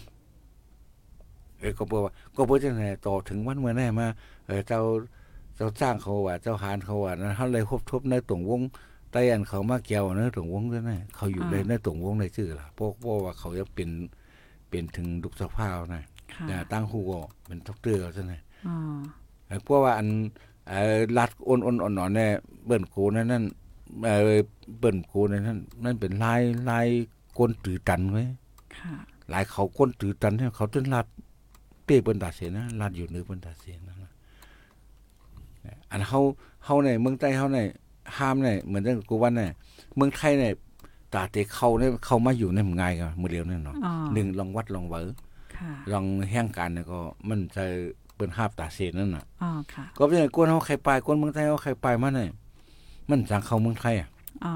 [1.59, 4.07] เออก็บอกว่าก็เพราะฉะนั้นต่อถึงวันเมื่อแน่มา
[4.47, 4.81] เออเจ้า
[5.55, 8.61] เจ้าจ้างเขาว่า เจ้าหานเขาว่านะเขาเลยคบทบในตรงวง
[9.11, 13.89] ไต้อันเขามาเกี่ยวในตรงวงด้วยนะเขาอยู่ในในตรงวงในชื่อล่ะเพราะเพราะว่าเขาจะเป็น
[14.69, 18.75] เป็นถึงลูกสะพ้าวนะค่ะแต่ตั้งฮู้ก็เป็นท็อกเตอร์เขาซะนะอ๋อ
[19.47, 20.07] เออเพราะว่าอัน
[20.67, 22.31] เอ่อลัดอ้นๆอ่อนๆเนี่ย
[22.65, 23.43] เบิ่นโกนั่นนั่น
[24.05, 24.21] เอ่อ
[24.79, 26.87] เบิ่นโกนั่นนั่นนั่นเป็นลายลาย
[27.37, 28.23] ก้นตือตันไว้
[28.77, 28.93] ค่ะ
[29.29, 31.07] หลายเขาก้นตือตันเนี่ยเขาจนลัด
[31.85, 34.11] เป้เปิ้นตาเสียนะลัดอยู่เนื้อเปิ้นตาเสียนั่นนะ
[35.91, 36.19] อันเฮา
[36.65, 37.59] เฮาในเมืองใต้เฮาใน
[38.17, 39.49] ห้ามในเหมือนจังกูว่าเนี่ย
[39.95, 40.53] เมืองไทยเนี่ย
[41.13, 45.05] ตาเตเข้าเนี่ยเข้ามาอยู่ในมันง่ายกันมื้อเดียวนั่นเนาะอ๋อหนึ่งลองวัดลองเว้อ
[45.59, 46.99] ค่ะลองแห่งการเนี่ยก็
[47.29, 47.63] มันจะ
[48.15, 52.29] เปิ้นหาบตาเสียนั่นน่ะอ๋อค่ะ ก็เป็นกวนเฮาใครไปกวนเมืองไทยเฮาใครไปมาเนี่ย
[53.09, 54.07] มันจังเข้าเมืองไทยอะ
[54.45, 54.53] อ๋อ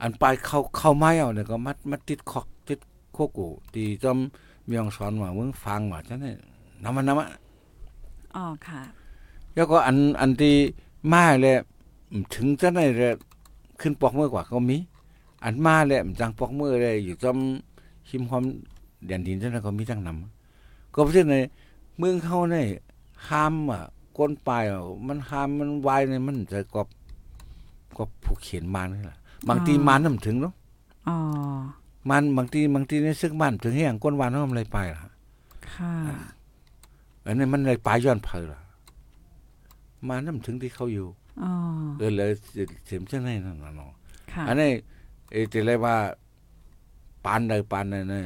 [0.00, 2.80] อันไปเข้าเข้าไม้เอาเนี่ยก็มัดมัดติดคอกติด
[3.12, 4.18] โคกูตีจอม
[4.66, 6.30] เมียงสอนว่ามึงฟังว่าจังได๋
[6.82, 7.28] นำมันนำอะ
[8.36, 8.80] อ๋อค่ะ
[9.54, 10.54] แล้วก็อันอันที่
[11.12, 11.60] มาแล้ว
[12.34, 13.14] ถึงจังได๋แล้ว
[13.80, 14.78] ขึ้นปอกมือกว่าก็มี
[15.44, 17.38] อันมาแล้วจังปอกมือเลยอยู่จอม
[18.08, 18.44] หิมหอม
[19.06, 21.44] แดนดินจังนั้นก็มีจังนำก็เพราะฉะนั้น
[21.98, 22.66] เมืองเขาเนี่ย
[23.28, 23.82] ห้ามอะ
[24.16, 26.88] ก้นปลายอะมันห้ามมันวายเนี่ยมันจะกอบ
[27.96, 29.18] ก็ผูกเขียนมานี่แหละ
[29.48, 30.54] บางทีอ๋อมันน่ะมันถึงเนาะ
[31.08, 31.16] อ๋อ
[32.10, 35.92] มันบางทีบางทีเนี่ยซึ่งมันถึงแห่งก้นวานเขามันเลยไปล่ะค่ะ
[37.24, 38.60] อันนี้มันเลยไปย้อนเพลล่ะ
[40.08, 41.06] มันน่ะมันถึงที่เขาอยู่
[41.42, 41.50] อ๋อ
[41.98, 42.30] เออเลย
[42.86, 43.90] เสียมเช่นนั้นน่ะเนาะ
[44.32, 44.70] ค่ะอันนี้
[45.32, 45.96] เออจะเรียกว่า
[47.24, 48.24] ปานใดปานใดเนี่ย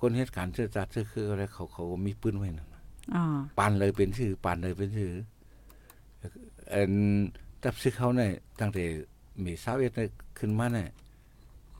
[0.00, 2.68] คนเหตุการณ์เชื่อจัดเชื่อคืออะไรเขาเขาก็มีปืนไว้นั่น
[3.14, 3.22] อ๋อ
[3.58, 5.10] ปานเลยเป็นชื่อปานเลยเป็นชื่อ
[6.70, 6.92] เอ็น
[7.62, 8.30] จับซื้อเขาเนี่ย
[8.60, 8.84] ตั้งแต่
[9.44, 10.88] มีสาวเอ็ดเนี่ยขึ้นมาเนี่ย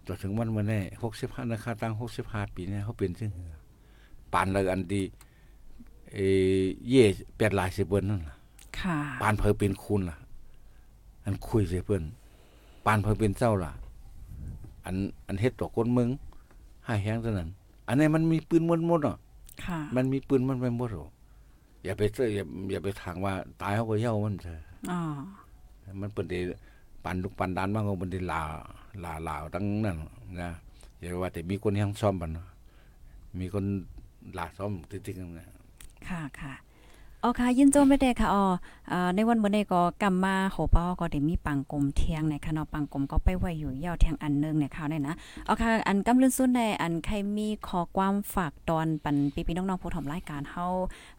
[0.06, 3.30] จนถึงวันวันนี้หกสิบห้านะคะตั้งหกสิบห้าปีเนี่ยเขาเป็นชื่อ
[4.32, 5.02] ปานเลยอันดี
[6.12, 6.18] เอ
[6.60, 7.04] อเย่
[7.36, 8.36] แปดหลายสิบเบิ้นนั่นล่ะ
[8.80, 10.16] ค่ะปานเพอเป็นคุณล่ะ
[11.24, 12.02] อันคุยเสียเพื่อน
[12.86, 13.72] ปานเพอเป็นเจ้าล่ะ
[14.84, 14.96] อัน
[15.26, 16.08] อันเฮ็ดต่อคนเมือง
[16.84, 17.50] ให้แห้งเท่านั้น
[17.88, 19.16] อันนี้มันมีปืนหมดหมดอะ
[19.64, 21.10] ค่ะมันมีปืนมันไปหมดหรอก
[21.84, 23.32] อย่าไปเจออย่าอย่าไปทางว่า
[23.62, 24.60] ตายเขาก็เย้ามันเถอะ
[24.90, 25.00] อ๋อ
[26.00, 26.38] มันเป็นได้
[27.04, 28.40] ปันลูกปันดานบ้างก็เป็นได้ลา
[29.04, 29.96] ลาลาวตั้งนั่น
[30.42, 30.50] นะ
[30.98, 32.46] อย่าว่าแต่มีคนยังซ่อมบันเนาะ
[33.40, 33.64] มีคน
[34.38, 35.48] ลาซ่อมติ๊กๆนั่นนะ
[36.08, 36.52] ค่ะค่ะ
[37.22, 38.44] อ๋อค่ะยินโจมไม่ได้ค่ะอ๋อ
[38.92, 45.14] อ่าในวันมื้อนี้ก็กำมาโหเป้าก็ได้มีปังกลมเที่ยงในค่ะเนาะปังกลมก็ไปไว้อยู่ยาวเที่ยงอันหนึงในข่าวเนี่ยนะ
[45.48, 50.66] อ๋อค่ะอันกำลื่นสุดในอันใครมีขอความฝากตอนปันพี่ๆน้องๆผู้ถมรายการเฮา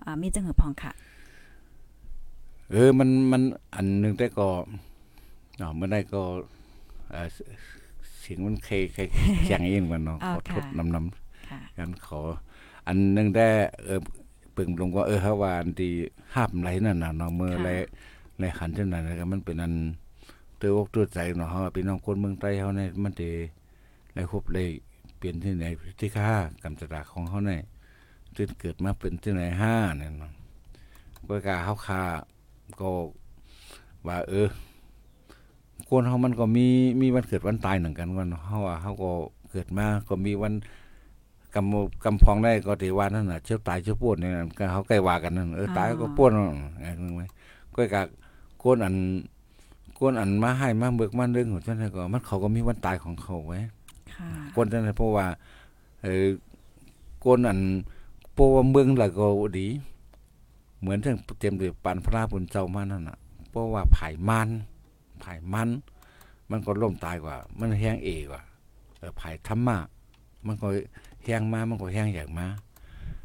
[0.03, 0.91] อ่ามีจังหือพองค่ะ
[2.71, 3.41] เออมันมัน
[3.75, 4.47] อันหนึงแต่ก็
[5.57, 6.21] เนาะเมื่อได้ก็
[7.11, 7.27] เอ่อ
[8.19, 9.07] เสียงมันเคยเคย
[9.45, 12.19] แข็งเองมันเนาะอ๋อขอโทษค่ะนำๆค่ะกันขอ
[12.87, 13.47] อันหนึงได้
[13.83, 13.99] เออ
[14.57, 15.93] ปึงลงว่าเออฮาวาอันที่
[16.35, 17.69] ห้ามไรนั่นน่ะเนาะเมื่อค่ะไร
[18.39, 19.73] ไรขันเท่านั้นก็มันเป็นอัน
[20.57, 23.29] เตืออกตัวใจเนาะเฮาพี่น้องคนเมืองใต้เฮาเนี่ยมันได้
[24.13, 24.69] ไรครบเลย
[25.17, 25.65] เปลี่ยนที่ไหน
[25.99, 27.61] ที่ค่ากำจัดของเฮาเนี่ย
[28.35, 30.31] ตื่นเกิดมาเป็นที่ไหนห้าเนี่ยเนาะ
[31.27, 32.01] ก็กาเฮาคา
[32.79, 32.89] ก็
[34.07, 34.49] ว่าเออ
[35.89, 36.67] คนเฮามันก็มี
[37.01, 39.11] มีวันเกิดวันตายเหมือนกันวันเฮาว่าเฮาก็
[39.51, 40.53] เกิดมาก็มีวัน
[41.55, 46.31] กำกำพองได้ก็ถือว่านั่นน่ะเชี่ยวตายเชี่ยวป่วนนี่นั่นก็เขาใกล้ว่ากันนั่นเออตายก็ป่วน
[46.81, 47.23] ไอ้นึงไหม
[47.75, 48.01] ก็กะ
[48.63, 48.95] ก้นอัน
[49.99, 53.59] ก้นอันมาให้มาเบิกมาเรื่องของฉันก็มันเขาก็มีวันตายของเขาไว้
[54.13, 55.25] ค่ะก้นฉันเพราะว่า
[56.03, 56.25] เออ
[57.25, 57.59] ก้นอัน
[58.33, 59.27] เพราะว่าเมืองละก็
[59.59, 59.67] ดี
[60.79, 63.17] เหมือนที่เต็มด้วยปันพระบุญเจ้ามานั่นน่ะ
[63.49, 64.49] เพราะว่าไผ่มัน
[65.21, 65.69] ไผ่มัน
[66.49, 68.41] มันก็ล่มตายกว่า มันแห้งเอกว่า
[68.99, 69.77] เออไผ่ธรรมะ
[70.45, 70.67] มันก็
[71.27, 72.47] แห้งมามันก็แห้งอย่างมา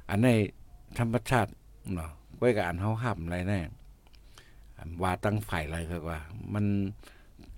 [0.08, 0.28] อันใน
[0.98, 1.50] ธรรมชาติ
[1.94, 3.60] เนาะก้อยกับอันเฮาห้ามอะไรแน่
[4.78, 6.20] อันว่าตั้งฝ่ายอะไรก็ว่า
[6.54, 6.66] มัน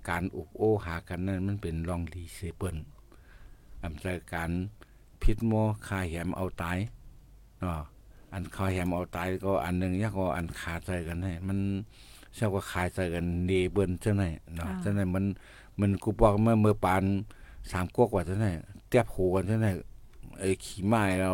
[0.09, 2.77] การอุกโอหากันนั่นมันเป็นลองดีเซเปิล
[3.83, 4.51] อันใจการ
[5.23, 5.53] พิษโม
[5.87, 6.79] คาแหมเอาตาย
[7.61, 7.83] เนาะ
[8.33, 11.59] อันคาแหมเอาตายก็อันหนึงยักก็อันขาใจกันให้มัน
[12.35, 14.25] เช่าก็ขายใจกันเนเบิ้นเจ้าไหน
[14.57, 15.25] เนาะเจ้าไหนมัน
[15.81, 17.05] มันกูบอกเมื่อเมื่อปาน
[17.71, 18.47] สามกวกว่าเจ้าไหน
[18.89, 19.77] เตียบหูกันเจ้าไหนไอ้
[20.65, 21.31] ขี่ไม้เรา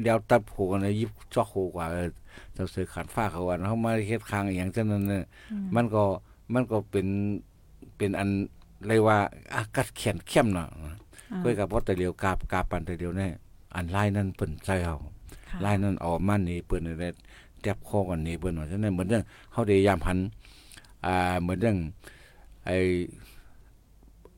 [0.00, 2.08] เลี้ยวตับโหกันยิบจอกโหกว่าเออ
[2.54, 5.24] เจ้าเสือขาดฟ้าเขาวันเขามาเฮ็ดคางอหย่างเช่นนั้นเนี่ย
[5.74, 6.04] มันก็
[6.52, 7.06] มันก็เป็น
[7.96, 8.28] เป็นอัน
[8.86, 9.18] เลยว่า
[9.54, 10.68] อากัดแขนเข้มเนาะ
[11.42, 13.32] ก็กับว่าแต่เดียวกาบกาบปันแต่เดียวเนี่ย
[13.74, 14.96] อันไล่นั่นเปิ้นใจเฮา
[15.50, 17.10] ค่ะไล่นั่นออกมานี่เปิ้นได้
[17.60, 20.18] แตบคอกันนี่เปิ้นว่าฉะนั้นเหมือนเรื่องเฮาได้ยามพัน
[21.04, 21.76] อ่าเหมือนเรื่อง
[22.66, 22.76] ไอ้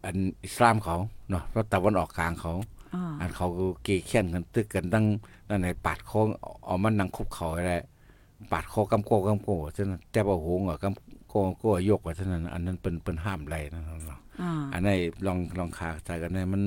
[0.04, 0.96] อันอิสลามเขา
[1.30, 2.52] เนาะแล้วตะวันออกกลางเขา
[2.94, 5.04] อ๋ออันเขาก็เกยเขียนกันตึกกันตั้ง
[5.48, 6.20] นั่นในปาดคอ
[6.64, 7.74] เอามันนั่งคุบเขาอะไร
[8.52, 16.62] ปาดคอกำโกกำโกฉะนั้นแต่ว่าโหงอะกำโกโกยกว่าฉะนั้น อันนั้นเป็นเป็นห้ามไรนะเนาะอ๋ออันนี้ลองลองขาใจกันได้มัน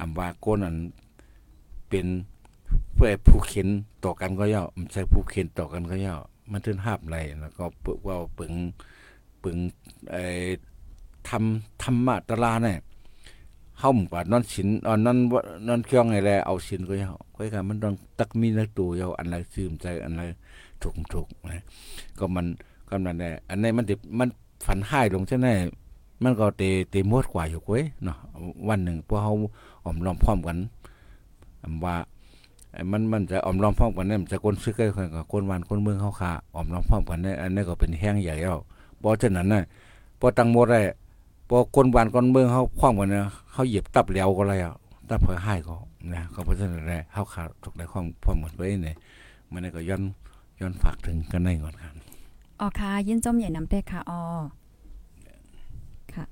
[0.00, 0.76] อำว่าโกนอัน
[1.88, 2.06] เป็น
[2.94, 3.68] เพื่อผู้เข็น
[4.04, 6.14] ต่อกันก็ย่อมันใช่ผู้เข็นต่อกันก็ย่อ
[6.50, 8.52] มันถึงหาบไหลแล้วก็ปึกว่าปึง
[9.42, 9.56] ปึง
[10.10, 10.24] ไอ้
[11.28, 12.78] ทำธรรมะตะลาเนี่ย
[13.80, 20.22] เฮาหมกว่านอนชินอ่อนนอนว่านอนเครื่องไงแลเอาชินก็ยาค่อยกันมันต้องตักมีนักตัวยาอันไรซึมใจอันไร
[20.82, 21.62] ถูกถูกนะ
[22.18, 22.46] ก็มัน
[22.90, 24.28] กำนันแน่อันนี้มันติมัน
[24.66, 25.46] ฝันหายลงใช่ไหม
[26.22, 28.16] มันก็เตเตมดกว่าอยู่เว้ยเนาะ
[28.68, 29.32] วันหนึ่งพวกเฮา
[29.84, 30.56] ออมล้อมพร้อมกัน
[31.84, 31.96] ว่า
[32.90, 38.58] มันมันจะออมล้อมพร้อมกันเนี่ยมันจะคนซึกกันกับคนวันคนเมืองเฮาค่ะออมล้อมพร้อมกันเนี่ยอันนี้ก็เป็นแห้งใหญ่แล้ว
[38.98, 39.62] เพราะฉะนั้นน่ะ
[40.20, 40.80] พอตังมดได้
[41.48, 44.72] พอคนวันคนเมืองเขาพร้อมกันนะเขาเหยียบตับเหลวก็แล้ว
[45.10, 45.76] ตับเพื่อให้ก็
[46.12, 48.96] นะก็เพราะฉะนั้นแหละเขาขาดทุกได้ความพร้อมหมดไว้เนี่ย
[49.52, 50.02] มันก็ย้อน
[50.60, 51.94] ย้อนฝากถึงกันได้ก่อนครับ
[52.60, 54.20] อ๋อค่ะยินจมใหญ่น้ำเต้ค่ะอ๋อ
[56.14, 56.24] ค่ะ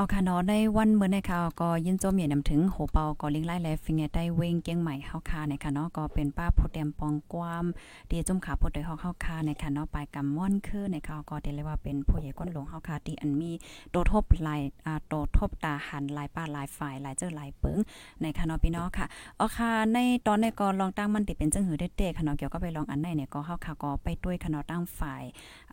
[0.00, 7.64] อ๋อค่ะเนาะในวันเมื้อในค่ะก็ยินโจมใหญ่น้ำถึงโหเปาก็ลิงไล่และฟิงเงได้เวงเกียงใหม่เฮาค่ะในค่ะเนาะก็เป็นป้าโพแดมปองกวาม
[8.10, 13.50] ดีจุ่มขาโพดได้เฮาเฮาค่ะในค่ะเนาะปลายกำม่อนคือในค่ะก็ได้เรียกว่าเป็นผู้ใหญ่ก้นหลวงเฮาค่ะที่อันมี
[13.90, 17.78] โตทบหลายอ่าโตทบตาหันหลายป้าหลายฝ่ายหลายเจ้าหลายเปิง
[18.20, 19.06] ในค่ะเนาะพี่น้องค่ะ
[19.40, 25.22] อ๋อค่ะในตอนในก็ลองตั้งมันติเป็นจังหือเด็ดๆค่ะเนาะเกี่ยวก็ไปลองอันไหนเนี่ยก็เฮาค่ะก็ไปด้วยค่ะเนาะตั้งฝ่าย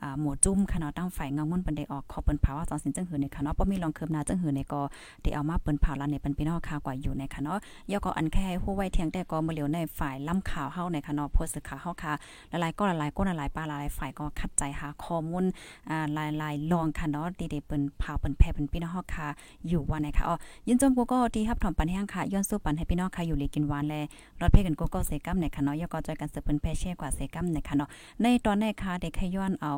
[0.01, 4.82] อ่าหมู่จุ้มค่ะเนาะตั้งฝ่ายเงามุ่นปิ้นได้ออกขอเปิ้นเผาว่าตอนสินจังหือในค่ะเนาะบ่มีลองคืบหน้าจังหือในก็
[5.22, 7.57] ได้เอามาเปิ้นเผาล้วในเป็นพี่น้องค่ะกว่าอยู่ในค่ะเนาะ
[7.91, 12.13] ยอก็อันแค่ฮู้ไว้เทียงแต่ก็บ่เหลียวในฝ่ายล้ำข่าวเฮาในค่ะเนาะโพสต์ข่าวเฮาค่ะ
[12.49, 15.45] หลายๆก็หลายๆก้นหลายๆปลาหลายฝ่ายก็คัดใจหาข้อมูล
[15.89, 19.28] อ่าหลายๆลองค่ะเนาะดีๆเปิ้นเผาเปิ้นแพ่เปิ้นพี่น้องเฮาค่ะ
[19.68, 20.36] อยู่ว่าในค่ะอ๋อ
[20.68, 23.95] ยินจมกูก็ที่รับถอมปันแห้งค่ะย้อนสู้ปันให้พี่น้องค่ะอยู่เลยกินหวานแล
[24.41, 27.88] รถเพกันกโก้เซกัมในค่ะเนาะยก็จอยกันสืบเป็นแพเช่กว่าเซกัมในค่ะเนาะ
[28.22, 29.74] ในตอนในค่ะเด็กขย้อนเอา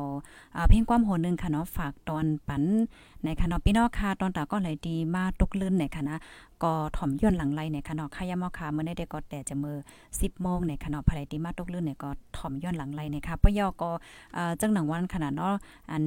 [0.56, 2.64] อ่าเพียงความโหนึงค่ะเนาะฝากตอนปัน
[3.24, 6.16] ในคะเนาะพี่น้องค่ะตอนตาก็เลยดีมาตกลื่นในค่ะนะ
[6.62, 9.76] ก็ถ่อมย่นหลังไหลในคะเนาะขยามอค่ะมื้อในเด็กก็แต่จะมือ
[10.08, 13.90] 10โมงในคะเนาะภายดีมาตกลื่นในก็ถ่อมย่นหลังไหลในค่ะปยอก็
[14.34, 15.54] เอ่อจังหนังวันขนาดเนาะ
[15.90, 16.02] อัน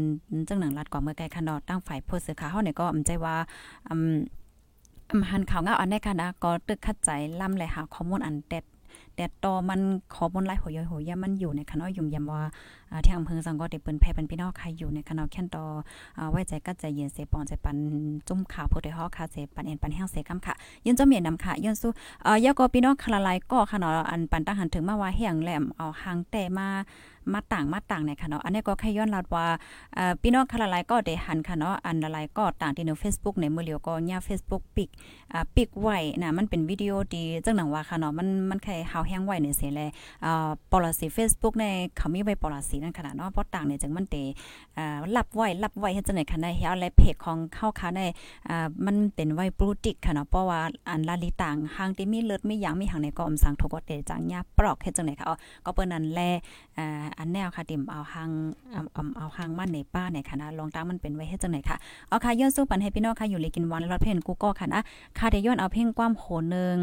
[0.49, 3.36] จังหนังรัดกว่าเมื่อไกลคะเนาะตั้งฝ่ายโพสต์สื่อข่าวเฮาเนี่ยก็อำใจว่า
[3.89, 4.16] อืม
[5.11, 7.09] อำหันข่าวงาอันในค่ะนะก็ตึกคัดใจ
[7.41, 8.64] ล่ำเลยหาข้อมูลอันเด็ด
[9.16, 9.80] แต่ต่อมัน
[10.16, 12.41] ขอมูลหลายหัวยอยหัวยามันอยู่ในคณะยุ่มยำว่า
[13.05, 15.66] ที่อำเภอสังก็ได้เปิ้นแพ่เป็นพี่น้องใครอยู่ในคณะแค่นต่อ
[16.18, 17.78] อไว้ใจก็ใจเย็นเสปอนใจปัน
[18.28, 20.53] จุ่มข่าวผู้ใดฮอค่ะเสปันเอ็นปันแห้งเสกำค่ะ
[20.86, 21.91] ยืนจอมเมียนนำค่ะยืนสู้
[22.24, 26.68] เอ่อยาก็พี่น้องคละลายก็ค่ะเนาะอันปันตั้งหันถึงมาว่าแห้งแหลมเอาหางแต่มา
[27.34, 29.45] มาต่างมาต่างในค่ะเนาะอันนี้ก็แค่ย้อนลาดว่า
[30.21, 34.89] พี่น้องคละลายก็ได้หันค่ะเนาะอันละลายก็ต่างที่ใน Facebook ในมือเลียวก็ย่า Facebook ปิก
[35.34, 39.82] อ่าปิกไว้นะมันเป็นวิดีโอดีจังหนังว่าค่ะเนาะมันมันแค่เฮาแห้งไว้ในเสียแล
[40.26, 41.65] อ่าปอลสี Facebook ใน
[41.97, 44.15] เขามีไว้ปอลสีนั่นขนาดเนาะเพราะต่างเนี่ยจังมันเต
[44.78, 48.01] อ่ารับไว้รับไว้เฮ็ดจังได๋ค่ะในเฮาและเพจของเข้าค่ะใน
[48.49, 50.59] อ่ามันเป็นไว้บลูติกค่ะเนาะเพราะว่า
[50.89, 56.19] อันลาลิต่างหางที่มีเลือดมีหยังมีหางในก็อมสังทกเตจังยาปลอกเฮ็ดจังได๋ค่ะอ๋อก็เปิ้นนั้นแล
[56.78, 58.30] อ่าอันแนวค่ะติมเอาหาง
[58.72, 58.82] เอา
[59.18, 61.78] เอาหางมันในป้าในค่ะนะลองตามมันเป็นไว้ให้จังไหนค่ะ
[62.09, 64.82] เอาค่ะย้อนสู้ปันให้พี่น้องค่ะอยู่เลยกินวันรอดเพนกูก็ค่ะนะ
[65.18, 66.24] ค่ะเดย้อนเอาเพลงความโห
[66.55, 66.78] นึง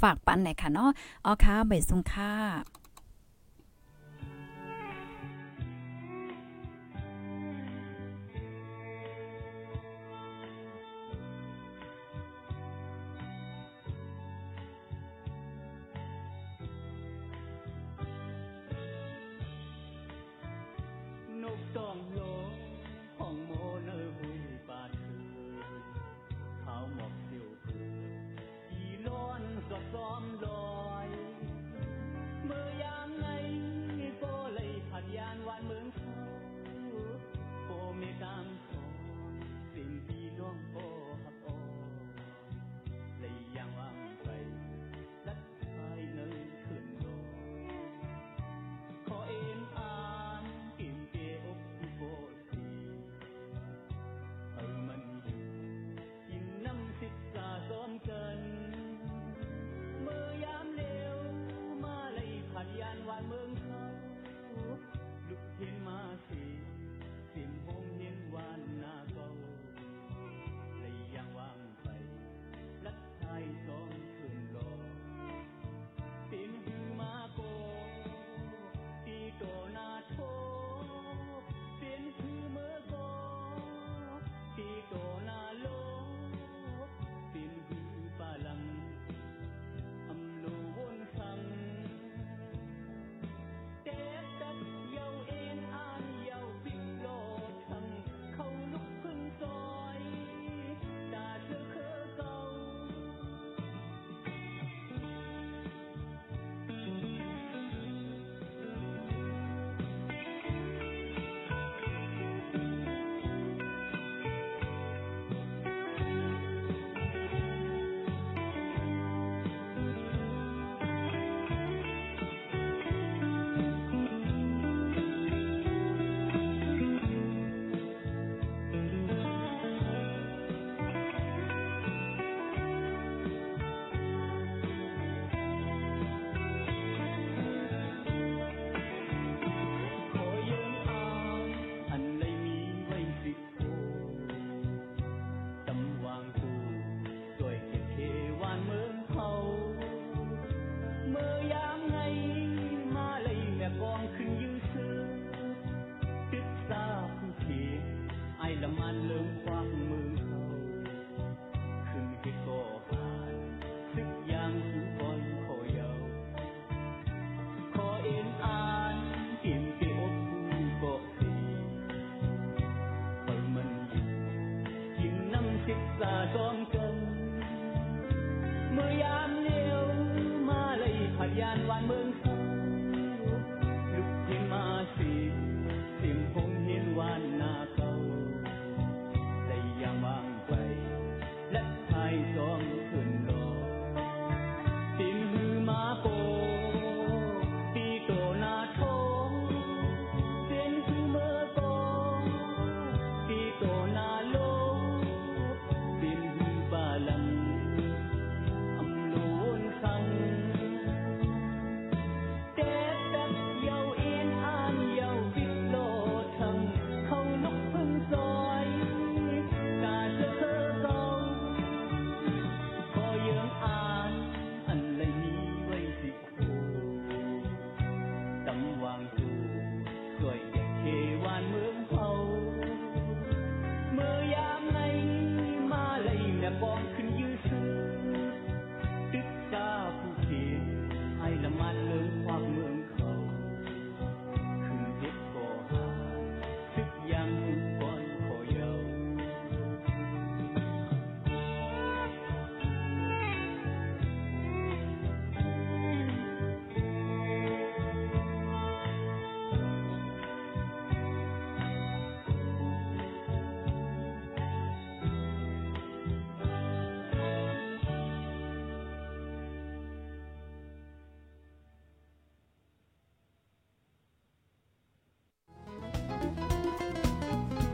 [0.00, 0.90] ฝากปันหนค่ะเนาะ
[1.24, 2.32] อ๋อค่ะเบยซุงค่า